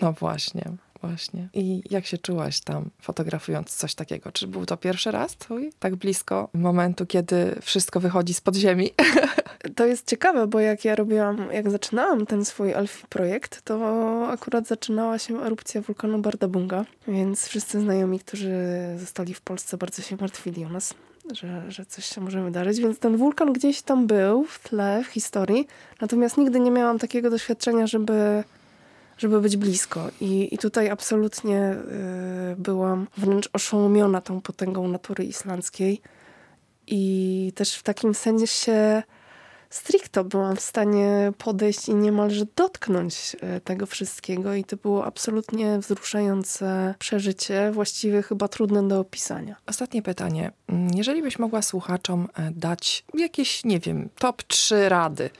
No 0.00 0.12
właśnie. 0.12 0.64
Właśnie. 1.02 1.48
I 1.54 1.82
jak 1.90 2.06
się 2.06 2.18
czułaś 2.18 2.60
tam, 2.60 2.90
fotografując 3.00 3.76
coś 3.76 3.94
takiego? 3.94 4.32
Czy 4.32 4.46
był 4.46 4.66
to 4.66 4.76
pierwszy 4.76 5.10
raz 5.10 5.36
twój, 5.36 5.72
tak 5.78 5.96
blisko 5.96 6.48
momentu, 6.52 7.06
kiedy 7.06 7.58
wszystko 7.62 8.00
wychodzi 8.00 8.34
z 8.34 8.40
podziemi? 8.40 8.90
To 9.76 9.86
jest 9.86 10.06
ciekawe, 10.06 10.46
bo 10.46 10.60
jak 10.60 10.84
ja 10.84 10.94
robiłam, 10.94 11.48
jak 11.52 11.70
zaczynałam 11.70 12.26
ten 12.26 12.44
swój 12.44 12.74
Alfie 12.74 13.06
projekt, 13.08 13.62
to 13.62 14.28
akurat 14.30 14.66
zaczynała 14.66 15.18
się 15.18 15.42
erupcja 15.42 15.80
wulkanu 15.80 16.18
Bardabunga, 16.18 16.84
więc 17.08 17.46
wszyscy 17.46 17.80
znajomi, 17.80 18.20
którzy 18.20 18.52
zostali 18.98 19.34
w 19.34 19.40
Polsce, 19.40 19.76
bardzo 19.76 20.02
się 20.02 20.16
martwili 20.20 20.64
o 20.64 20.68
nas. 20.68 20.94
Że, 21.32 21.64
że 21.68 21.86
coś 21.86 22.04
się 22.04 22.20
może 22.20 22.44
wydarzyć, 22.44 22.80
więc 22.80 22.98
ten 22.98 23.16
wulkan 23.16 23.52
gdzieś 23.52 23.82
tam 23.82 24.06
był 24.06 24.44
w 24.44 24.58
tle, 24.58 25.02
w 25.04 25.06
historii. 25.06 25.66
Natomiast 26.00 26.36
nigdy 26.36 26.60
nie 26.60 26.70
miałam 26.70 26.98
takiego 26.98 27.30
doświadczenia, 27.30 27.86
żeby 27.86 28.44
żeby 29.18 29.40
być 29.40 29.56
blisko. 29.56 30.08
I, 30.20 30.54
i 30.54 30.58
tutaj 30.58 30.90
absolutnie 30.90 31.76
y, 32.52 32.56
byłam 32.56 33.06
wręcz 33.16 33.48
oszołomiona 33.52 34.20
tą 34.20 34.40
potęgą 34.40 34.88
natury 34.88 35.24
islandzkiej. 35.24 36.00
I 36.86 37.52
też 37.54 37.74
w 37.74 37.82
takim 37.82 38.14
sensie 38.14 39.02
stricto 39.70 40.24
byłam 40.24 40.56
w 40.56 40.60
stanie 40.60 41.32
podejść 41.38 41.88
i 41.88 41.94
niemalże 41.94 42.44
dotknąć 42.56 43.36
y, 43.56 43.60
tego 43.60 43.86
wszystkiego. 43.86 44.54
I 44.54 44.64
to 44.64 44.76
było 44.76 45.04
absolutnie 45.04 45.78
wzruszające 45.78 46.94
przeżycie, 46.98 47.70
właściwie 47.72 48.22
chyba 48.22 48.48
trudne 48.48 48.88
do 48.88 49.00
opisania. 49.00 49.56
Ostatnie 49.66 50.02
pytanie. 50.02 50.52
Jeżeli 50.94 51.22
byś 51.22 51.38
mogła 51.38 51.62
słuchaczom 51.62 52.28
e, 52.34 52.50
dać 52.50 53.04
jakieś, 53.14 53.64
nie 53.64 53.80
wiem, 53.80 54.08
top 54.18 54.42
3 54.42 54.88
rady. 54.88 55.30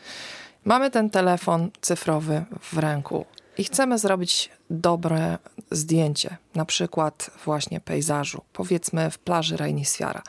Mamy 0.64 0.91
ten 0.91 1.11
telefon 1.11 1.71
cyfrowy 1.81 2.45
w 2.61 2.79
ręku 2.79 3.25
i 3.59 3.64
chcemy 3.64 3.99
zrobić 3.99 4.51
dobre 4.71 5.38
zdjęcie, 5.71 6.37
na 6.55 6.64
przykład 6.64 7.31
właśnie 7.44 7.81
pejzażu, 7.81 8.42
powiedzmy 8.53 9.11
w 9.11 9.18
plaży 9.18 9.57
Rainisfjara. 9.57 10.23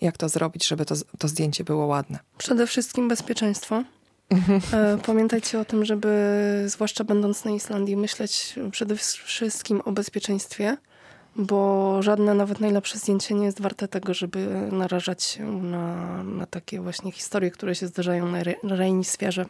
Jak 0.00 0.16
to 0.16 0.28
zrobić, 0.28 0.66
żeby 0.66 0.84
to, 0.84 0.94
to 1.18 1.28
zdjęcie 1.28 1.64
było 1.64 1.86
ładne? 1.86 2.18
Przede 2.38 2.66
wszystkim 2.66 3.08
bezpieczeństwo. 3.08 3.82
E, 4.72 4.98
pamiętajcie 5.06 5.60
o 5.60 5.64
tym, 5.64 5.84
żeby, 5.84 6.08
zwłaszcza 6.66 7.04
będąc 7.04 7.44
na 7.44 7.50
Islandii, 7.50 7.96
myśleć 7.96 8.54
przede 8.70 8.96
wszystkim 8.96 9.80
o 9.80 9.92
bezpieczeństwie, 9.92 10.76
bo 11.36 12.02
żadne, 12.02 12.34
nawet 12.34 12.60
najlepsze 12.60 12.98
zdjęcie 12.98 13.34
nie 13.34 13.46
jest 13.46 13.60
warte 13.60 13.88
tego, 13.88 14.14
żeby 14.14 14.68
narażać 14.72 15.24
się 15.24 15.62
na, 15.62 16.22
na 16.24 16.46
takie 16.46 16.80
właśnie 16.80 17.12
historie, 17.12 17.50
które 17.50 17.74
się 17.74 17.86
zdarzają 17.86 18.26
na 18.62 18.76
Rainisfjerze. 18.76 19.46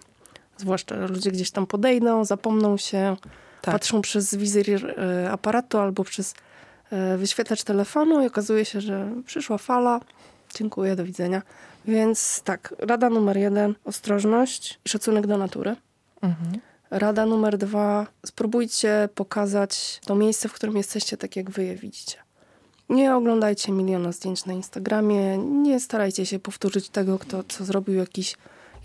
Zwłaszcza 0.58 1.06
ludzie 1.06 1.30
gdzieś 1.30 1.50
tam 1.50 1.66
podejdą, 1.66 2.24
zapomną 2.24 2.76
się, 2.76 3.16
tak. 3.62 3.74
patrzą 3.74 4.02
przez 4.02 4.34
wizyr 4.34 4.94
e, 4.98 5.30
aparatu 5.30 5.78
albo 5.78 6.04
przez 6.04 6.34
e, 6.92 7.16
wyświetlacz 7.16 7.64
telefonu 7.64 8.22
i 8.22 8.26
okazuje 8.26 8.64
się, 8.64 8.80
że 8.80 9.12
przyszła 9.26 9.58
fala. 9.58 10.00
Dziękuję, 10.54 10.96
do 10.96 11.04
widzenia. 11.04 11.42
Więc 11.84 12.42
tak, 12.44 12.74
rada 12.78 13.10
numer 13.10 13.36
jeden, 13.36 13.74
ostrożność 13.84 14.80
i 14.84 14.88
szacunek 14.88 15.26
do 15.26 15.38
natury. 15.38 15.76
Mhm. 16.22 16.60
Rada 16.90 17.26
numer 17.26 17.58
dwa, 17.58 18.06
spróbujcie 18.26 19.08
pokazać 19.14 20.00
to 20.06 20.14
miejsce, 20.14 20.48
w 20.48 20.52
którym 20.52 20.76
jesteście 20.76 21.16
tak, 21.16 21.36
jak 21.36 21.50
wy 21.50 21.64
je 21.64 21.76
widzicie. 21.76 22.16
Nie 22.88 23.16
oglądajcie 23.16 23.72
miliona 23.72 24.12
zdjęć 24.12 24.44
na 24.44 24.52
Instagramie, 24.52 25.38
nie 25.38 25.80
starajcie 25.80 26.26
się 26.26 26.38
powtórzyć 26.38 26.88
tego, 26.88 27.18
kto, 27.18 27.44
co 27.48 27.64
zrobił 27.64 27.94
jakiś 27.94 28.36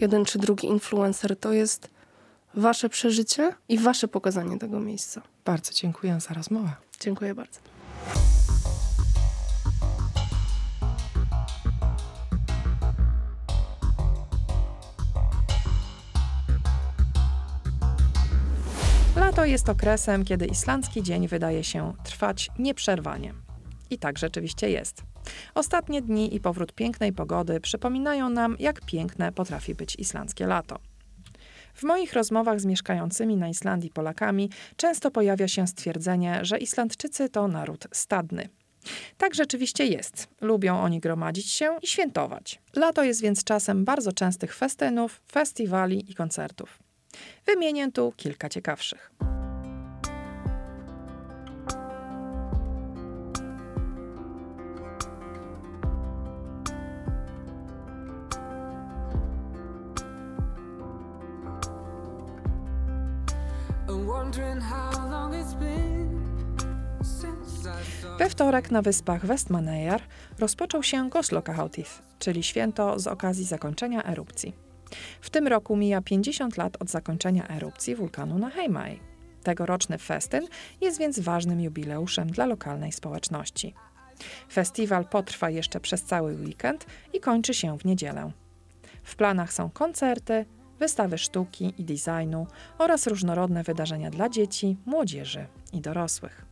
jeden 0.03 0.25
czy 0.25 0.39
drugi 0.39 0.67
influencer, 0.67 1.39
to 1.39 1.53
jest 1.53 1.89
wasze 2.55 2.89
przeżycie 2.89 3.55
i 3.69 3.77
wasze 3.77 4.07
pokazanie 4.07 4.59
tego 4.59 4.79
miejsca. 4.79 5.21
Bardzo 5.45 5.73
dziękuję 5.73 6.19
za 6.19 6.33
rozmowę. 6.33 6.71
Dziękuję 6.99 7.35
bardzo. 7.35 7.59
Lato 19.15 19.45
jest 19.45 19.69
okresem, 19.69 20.25
kiedy 20.25 20.45
islandzki 20.45 21.03
dzień 21.03 21.27
wydaje 21.27 21.63
się 21.63 21.93
trwać 22.03 22.49
nieprzerwanie. 22.59 23.33
I 23.89 23.97
tak 23.97 24.19
rzeczywiście 24.19 24.69
jest. 24.69 25.12
Ostatnie 25.55 26.01
dni 26.01 26.35
i 26.35 26.39
powrót 26.39 26.73
pięknej 26.73 27.13
pogody 27.13 27.59
przypominają 27.59 28.29
nam, 28.29 28.55
jak 28.59 28.81
piękne 28.81 29.31
potrafi 29.31 29.75
być 29.75 29.95
islandzkie 29.95 30.47
lato. 30.47 30.79
W 31.73 31.83
moich 31.83 32.13
rozmowach 32.13 32.59
z 32.59 32.65
mieszkającymi 32.65 33.37
na 33.37 33.49
Islandii 33.49 33.89
Polakami 33.89 34.49
często 34.75 35.11
pojawia 35.11 35.47
się 35.47 35.67
stwierdzenie, 35.67 36.39
że 36.41 36.57
Islandczycy 36.57 37.29
to 37.29 37.47
naród 37.47 37.87
stadny. 37.91 38.49
Tak 39.17 39.35
rzeczywiście 39.35 39.85
jest. 39.85 40.27
Lubią 40.41 40.79
oni 40.79 40.99
gromadzić 40.99 41.51
się 41.51 41.77
i 41.81 41.87
świętować. 41.87 42.61
Lato 42.75 43.03
jest 43.03 43.21
więc 43.21 43.43
czasem 43.43 43.85
bardzo 43.85 44.11
częstych 44.11 44.55
festynów, 44.55 45.21
festiwali 45.31 46.11
i 46.11 46.15
koncertów. 46.15 46.79
Wymienię 47.45 47.91
tu 47.91 48.13
kilka 48.17 48.49
ciekawszych. 48.49 49.11
We 68.19 68.29
wtorek 68.29 68.71
na 68.71 68.81
wyspach 68.81 69.25
Westmannaeyjar 69.25 70.01
rozpoczął 70.39 70.83
się 70.83 71.09
Goslokahautif, 71.09 72.01
czyli 72.19 72.43
święto 72.43 72.99
z 72.99 73.07
okazji 73.07 73.45
zakończenia 73.45 74.03
erupcji. 74.03 74.53
W 75.21 75.29
tym 75.29 75.47
roku 75.47 75.75
mija 75.75 76.01
50 76.01 76.57
lat 76.57 76.81
od 76.81 76.89
zakończenia 76.89 77.47
erupcji 77.47 77.95
wulkanu 77.95 78.37
na 78.37 78.49
Heimaey. 78.49 78.99
Tegoroczny 79.43 79.97
festyn 79.97 80.47
jest 80.81 80.99
więc 80.99 81.19
ważnym 81.19 81.61
jubileuszem 81.61 82.27
dla 82.27 82.45
lokalnej 82.45 82.91
społeczności. 82.91 83.73
Festiwal 84.51 85.05
potrwa 85.05 85.49
jeszcze 85.49 85.79
przez 85.79 86.03
cały 86.03 86.35
weekend 86.35 86.85
i 87.13 87.19
kończy 87.19 87.53
się 87.53 87.77
w 87.77 87.85
niedzielę. 87.85 88.31
W 89.03 89.15
planach 89.15 89.53
są 89.53 89.69
koncerty, 89.69 90.45
wystawy 90.79 91.17
sztuki 91.17 91.73
i 91.77 91.83
designu 91.83 92.47
oraz 92.77 93.07
różnorodne 93.07 93.63
wydarzenia 93.63 94.09
dla 94.09 94.29
dzieci, 94.29 94.77
młodzieży 94.85 95.45
i 95.73 95.81
dorosłych. 95.81 96.45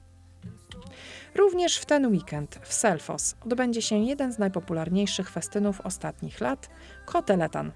Również 1.35 1.77
w 1.77 1.85
ten 1.85 2.07
weekend 2.07 2.59
w 2.63 2.73
Selfos 2.73 3.35
odbędzie 3.45 3.81
się 3.81 3.95
jeden 3.95 4.33
z 4.33 4.39
najpopularniejszych 4.39 5.29
festynów 5.29 5.81
ostatnich 5.81 6.41
lat 6.41 6.69
Koteletan. 7.05 7.71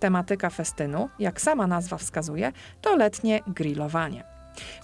Tematyka 0.00 0.50
festynu, 0.50 1.08
jak 1.18 1.40
sama 1.40 1.66
nazwa 1.66 1.96
wskazuje, 1.96 2.52
to 2.80 2.96
letnie 2.96 3.40
grillowanie. 3.46 4.24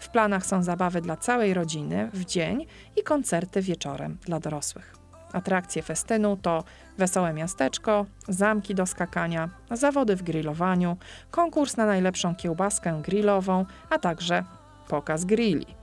W 0.01 0.09
planach 0.09 0.47
są 0.47 0.63
zabawy 0.63 1.01
dla 1.01 1.17
całej 1.17 1.55
rodziny 1.55 2.11
w 2.13 2.25
dzień 2.25 2.67
i 2.97 3.03
koncerty 3.03 3.63
wieczorem 3.63 4.19
dla 4.27 4.41
dorosłych. 4.41 4.95
Atrakcje 5.33 5.83
festynu 5.83 6.37
to 6.37 6.65
wesołe 6.99 7.33
miasteczko, 7.33 8.07
zamki 8.29 8.75
do 8.75 8.87
skakania, 8.87 9.51
zawody 9.71 10.17
w 10.17 10.23
grillowaniu, 10.23 10.97
konkurs 11.31 11.77
na 11.77 11.87
najlepszą 11.87 12.35
kiełbaskę 12.35 13.01
grillową, 13.03 13.65
a 13.91 13.99
także 13.99 14.45
pokaz 14.89 15.25
grilli. 15.25 15.78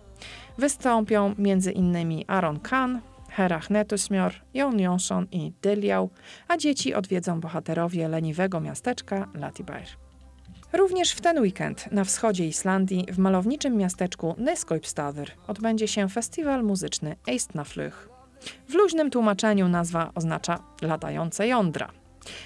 Wystąpią 0.58 1.36
m.in. 1.40 2.24
Aaron 2.28 2.60
Khan, 2.60 3.02
Herach 3.30 3.70
Netusmior, 3.70 4.34
Jon 4.54 4.80
Jonsson 4.80 5.28
i 5.32 5.52
Dyliał, 5.62 6.10
a 6.48 6.58
dzieci 6.58 6.94
odwiedzą 6.94 7.40
bohaterowie 7.40 8.08
leniwego 8.08 8.62
miasteczka 8.62 9.28
Latibair. 9.34 9.88
Również 10.74 11.12
w 11.12 11.22
ten 11.22 11.40
weekend 11.40 11.92
na 11.92 12.04
wschodzie 12.04 12.48
Islandii, 12.48 13.06
w 13.12 13.18
malowniczym 13.18 13.78
miasteczku 13.78 14.36
Neskoipstadur, 14.38 15.28
odbędzie 15.48 15.88
się 15.88 16.10
festiwal 16.10 16.64
muzyczny 16.64 17.16
Eistnaflych. 17.28 18.10
W 18.70 18.74
luźnym 18.74 19.10
tłumaczeniu 19.10 19.68
nazwa 19.68 20.12
oznacza 20.16 20.60
latające 20.82 21.48
jądra. 21.48 21.92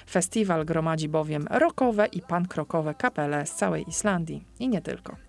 Festiwal 0.10 0.66
gromadzi 0.66 1.10
bowiem 1.10 1.47
rockowe 1.49 2.05
i 2.05 2.22
pankrokowe 2.22 2.93
kapele 2.93 3.45
z 3.45 3.55
całej 3.55 3.89
Islandii 3.89 4.43
i 4.60 4.70
nie 4.70 4.82
tylko. 4.82 5.28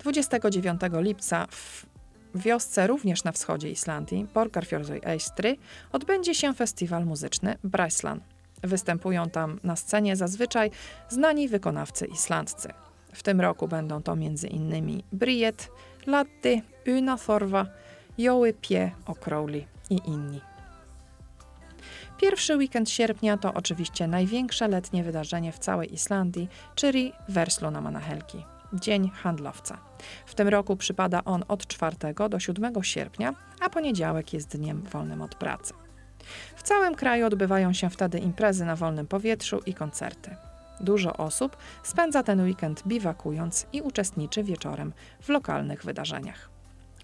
29 0.00 0.80
lipca 0.92 1.46
w 1.50 1.86
wiosce 2.34 2.86
również 2.86 3.24
na 3.24 3.32
wschodzie 3.32 3.70
Islandii, 3.70 4.26
Borgarfjörður 4.34 5.00
Eystry, 5.02 5.56
odbędzie 5.92 6.34
się 6.34 6.54
festiwal 6.54 7.06
muzyczny 7.06 7.56
Breslan. 7.64 8.20
Występują 8.62 9.30
tam 9.30 9.60
na 9.64 9.76
scenie 9.76 10.16
zazwyczaj 10.16 10.70
znani 11.08 11.48
wykonawcy 11.48 12.06
islandzcy. 12.06 12.68
W 13.12 13.22
tym 13.22 13.40
roku 13.40 13.68
będą 13.68 14.02
to 14.02 14.12
m.in. 14.12 15.02
Briet, 15.12 15.68
Latty, 16.06 16.62
Una 16.86 17.18
Thorva, 17.18 17.66
Joły 18.18 18.52
Pie 18.52 18.90
O'Crowley 19.06 19.64
i 19.90 20.00
inni. 20.06 20.40
Pierwszy 22.20 22.56
weekend 22.56 22.90
sierpnia 22.90 23.36
to 23.36 23.54
oczywiście 23.54 24.06
największe 24.06 24.68
letnie 24.68 25.04
wydarzenie 25.04 25.52
w 25.52 25.58
całej 25.58 25.94
Islandii, 25.94 26.48
czyli 26.74 27.12
Wersluna 27.28 27.80
Manahelki, 27.80 28.44
Dzień 28.72 29.10
Handlowca. 29.14 29.78
W 30.26 30.34
tym 30.34 30.48
roku 30.48 30.76
przypada 30.76 31.24
on 31.24 31.44
od 31.48 31.66
4 31.66 31.96
do 32.30 32.40
7 32.40 32.82
sierpnia, 32.82 33.34
a 33.60 33.70
poniedziałek 33.70 34.32
jest 34.32 34.56
dniem 34.56 34.82
wolnym 34.82 35.22
od 35.22 35.34
pracy. 35.34 35.74
W 36.56 36.62
całym 36.62 36.94
kraju 36.94 37.26
odbywają 37.26 37.72
się 37.72 37.90
wtedy 37.90 38.18
imprezy 38.18 38.64
na 38.64 38.76
wolnym 38.76 39.06
powietrzu 39.06 39.60
i 39.66 39.74
koncerty. 39.74 40.36
Dużo 40.80 41.16
osób 41.16 41.56
spędza 41.82 42.22
ten 42.22 42.40
weekend 42.44 42.82
biwakując 42.86 43.66
i 43.72 43.82
uczestniczy 43.82 44.42
wieczorem 44.42 44.92
w 45.22 45.28
lokalnych 45.28 45.84
wydarzeniach. 45.84 46.50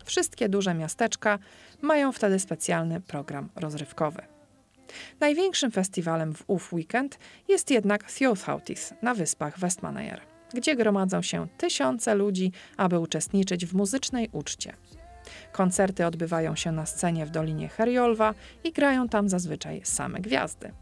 Wszystkie 0.04 0.48
duże 0.48 0.74
miasteczka 0.74 1.38
mają 1.82 2.12
wtedy 2.12 2.38
specjalny 2.38 3.00
program 3.00 3.48
rozrywkowy. 3.56 4.22
Największym 5.20 5.70
festiwalem 5.70 6.34
w 6.34 6.44
ów 6.46 6.72
weekend 6.72 7.18
jest 7.48 7.70
jednak 7.70 8.10
Thjóðhátíð 8.10 8.94
na 9.02 9.14
wyspach 9.14 9.58
Westmanejer, 9.58 10.35
gdzie 10.56 10.76
gromadzą 10.76 11.22
się 11.22 11.46
tysiące 11.58 12.14
ludzi, 12.14 12.52
aby 12.76 12.98
uczestniczyć 12.98 13.66
w 13.66 13.74
muzycznej 13.74 14.28
uczcie. 14.32 14.72
Koncerty 15.52 16.06
odbywają 16.06 16.56
się 16.56 16.72
na 16.72 16.86
scenie 16.86 17.26
w 17.26 17.30
Dolinie 17.30 17.68
Herjolwa 17.68 18.34
i 18.64 18.72
grają 18.72 19.08
tam 19.08 19.28
zazwyczaj 19.28 19.80
same 19.84 20.20
gwiazdy. 20.20 20.72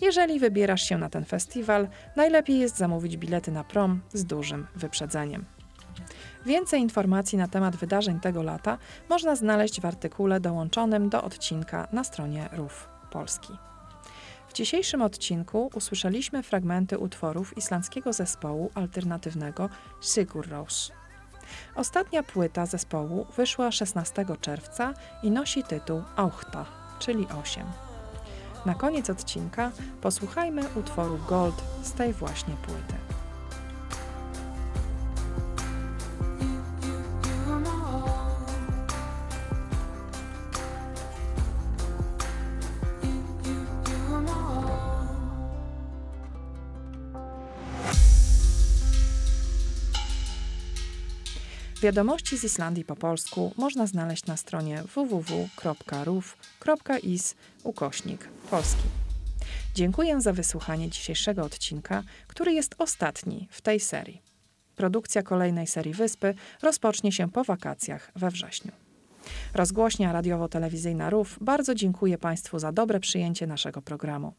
Jeżeli 0.00 0.40
wybierasz 0.40 0.82
się 0.82 0.98
na 0.98 1.08
ten 1.08 1.24
festiwal, 1.24 1.88
najlepiej 2.16 2.58
jest 2.58 2.76
zamówić 2.76 3.16
bilety 3.16 3.52
na 3.52 3.64
prom 3.64 4.00
z 4.12 4.24
dużym 4.24 4.66
wyprzedzeniem. 4.76 5.44
Więcej 6.46 6.80
informacji 6.80 7.38
na 7.38 7.48
temat 7.48 7.76
wydarzeń 7.76 8.20
tego 8.20 8.42
lata 8.42 8.78
można 9.08 9.36
znaleźć 9.36 9.80
w 9.80 9.84
artykule 9.84 10.40
dołączonym 10.40 11.08
do 11.08 11.22
odcinka 11.22 11.88
na 11.92 12.04
stronie 12.04 12.48
RUF 12.52 12.88
Polski. 13.10 13.52
W 14.52 14.54
dzisiejszym 14.54 15.02
odcinku 15.02 15.70
usłyszeliśmy 15.74 16.42
fragmenty 16.42 16.98
utworów 16.98 17.58
islandzkiego 17.58 18.12
zespołu 18.12 18.70
alternatywnego 18.74 19.68
Sigur 20.00 20.48
Rós. 20.48 20.92
Ostatnia 21.74 22.22
płyta 22.22 22.66
zespołu 22.66 23.26
wyszła 23.36 23.72
16 23.72 24.24
czerwca 24.40 24.94
i 25.22 25.30
nosi 25.30 25.62
tytuł 25.62 26.02
Auchta, 26.16 26.66
czyli 26.98 27.26
8. 27.42 27.66
Na 28.66 28.74
koniec 28.74 29.10
odcinka 29.10 29.72
posłuchajmy 30.00 30.62
utworu 30.74 31.18
Gold 31.28 31.62
z 31.82 31.92
tej 31.92 32.12
właśnie 32.12 32.54
płyty. 32.54 33.01
Wiadomości 51.82 52.38
z 52.38 52.44
Islandii 52.44 52.84
po 52.84 52.96
polsku 52.96 53.52
można 53.56 53.86
znaleźć 53.86 54.26
na 54.26 54.36
stronie 54.36 54.82
www.ruf.is 54.94 55.44
ukośnik 57.64 58.28
polski. 58.50 58.82
Dziękuję 59.74 60.20
za 60.20 60.32
wysłuchanie 60.32 60.90
dzisiejszego 60.90 61.42
odcinka, 61.42 62.02
który 62.26 62.52
jest 62.52 62.74
ostatni 62.78 63.48
w 63.50 63.60
tej 63.60 63.80
serii. 63.80 64.22
Produkcja 64.76 65.22
kolejnej 65.22 65.66
serii 65.66 65.94
Wyspy 65.94 66.34
rozpocznie 66.62 67.12
się 67.12 67.30
po 67.30 67.44
wakacjach 67.44 68.12
we 68.16 68.30
wrześniu. 68.30 68.72
Rozgłośnia 69.54 70.12
radiowo-telewizyjna 70.12 71.10
RUF 71.10 71.38
bardzo 71.40 71.74
dziękuję 71.74 72.18
Państwu 72.18 72.58
za 72.58 72.72
dobre 72.72 73.00
przyjęcie 73.00 73.46
naszego 73.46 73.82
programu. 73.82 74.32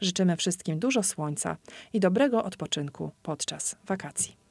Życzymy 0.00 0.36
wszystkim 0.36 0.78
dużo 0.78 1.02
słońca 1.02 1.56
i 1.92 2.00
dobrego 2.00 2.44
odpoczynku 2.44 3.10
podczas 3.22 3.76
wakacji. 3.86 4.43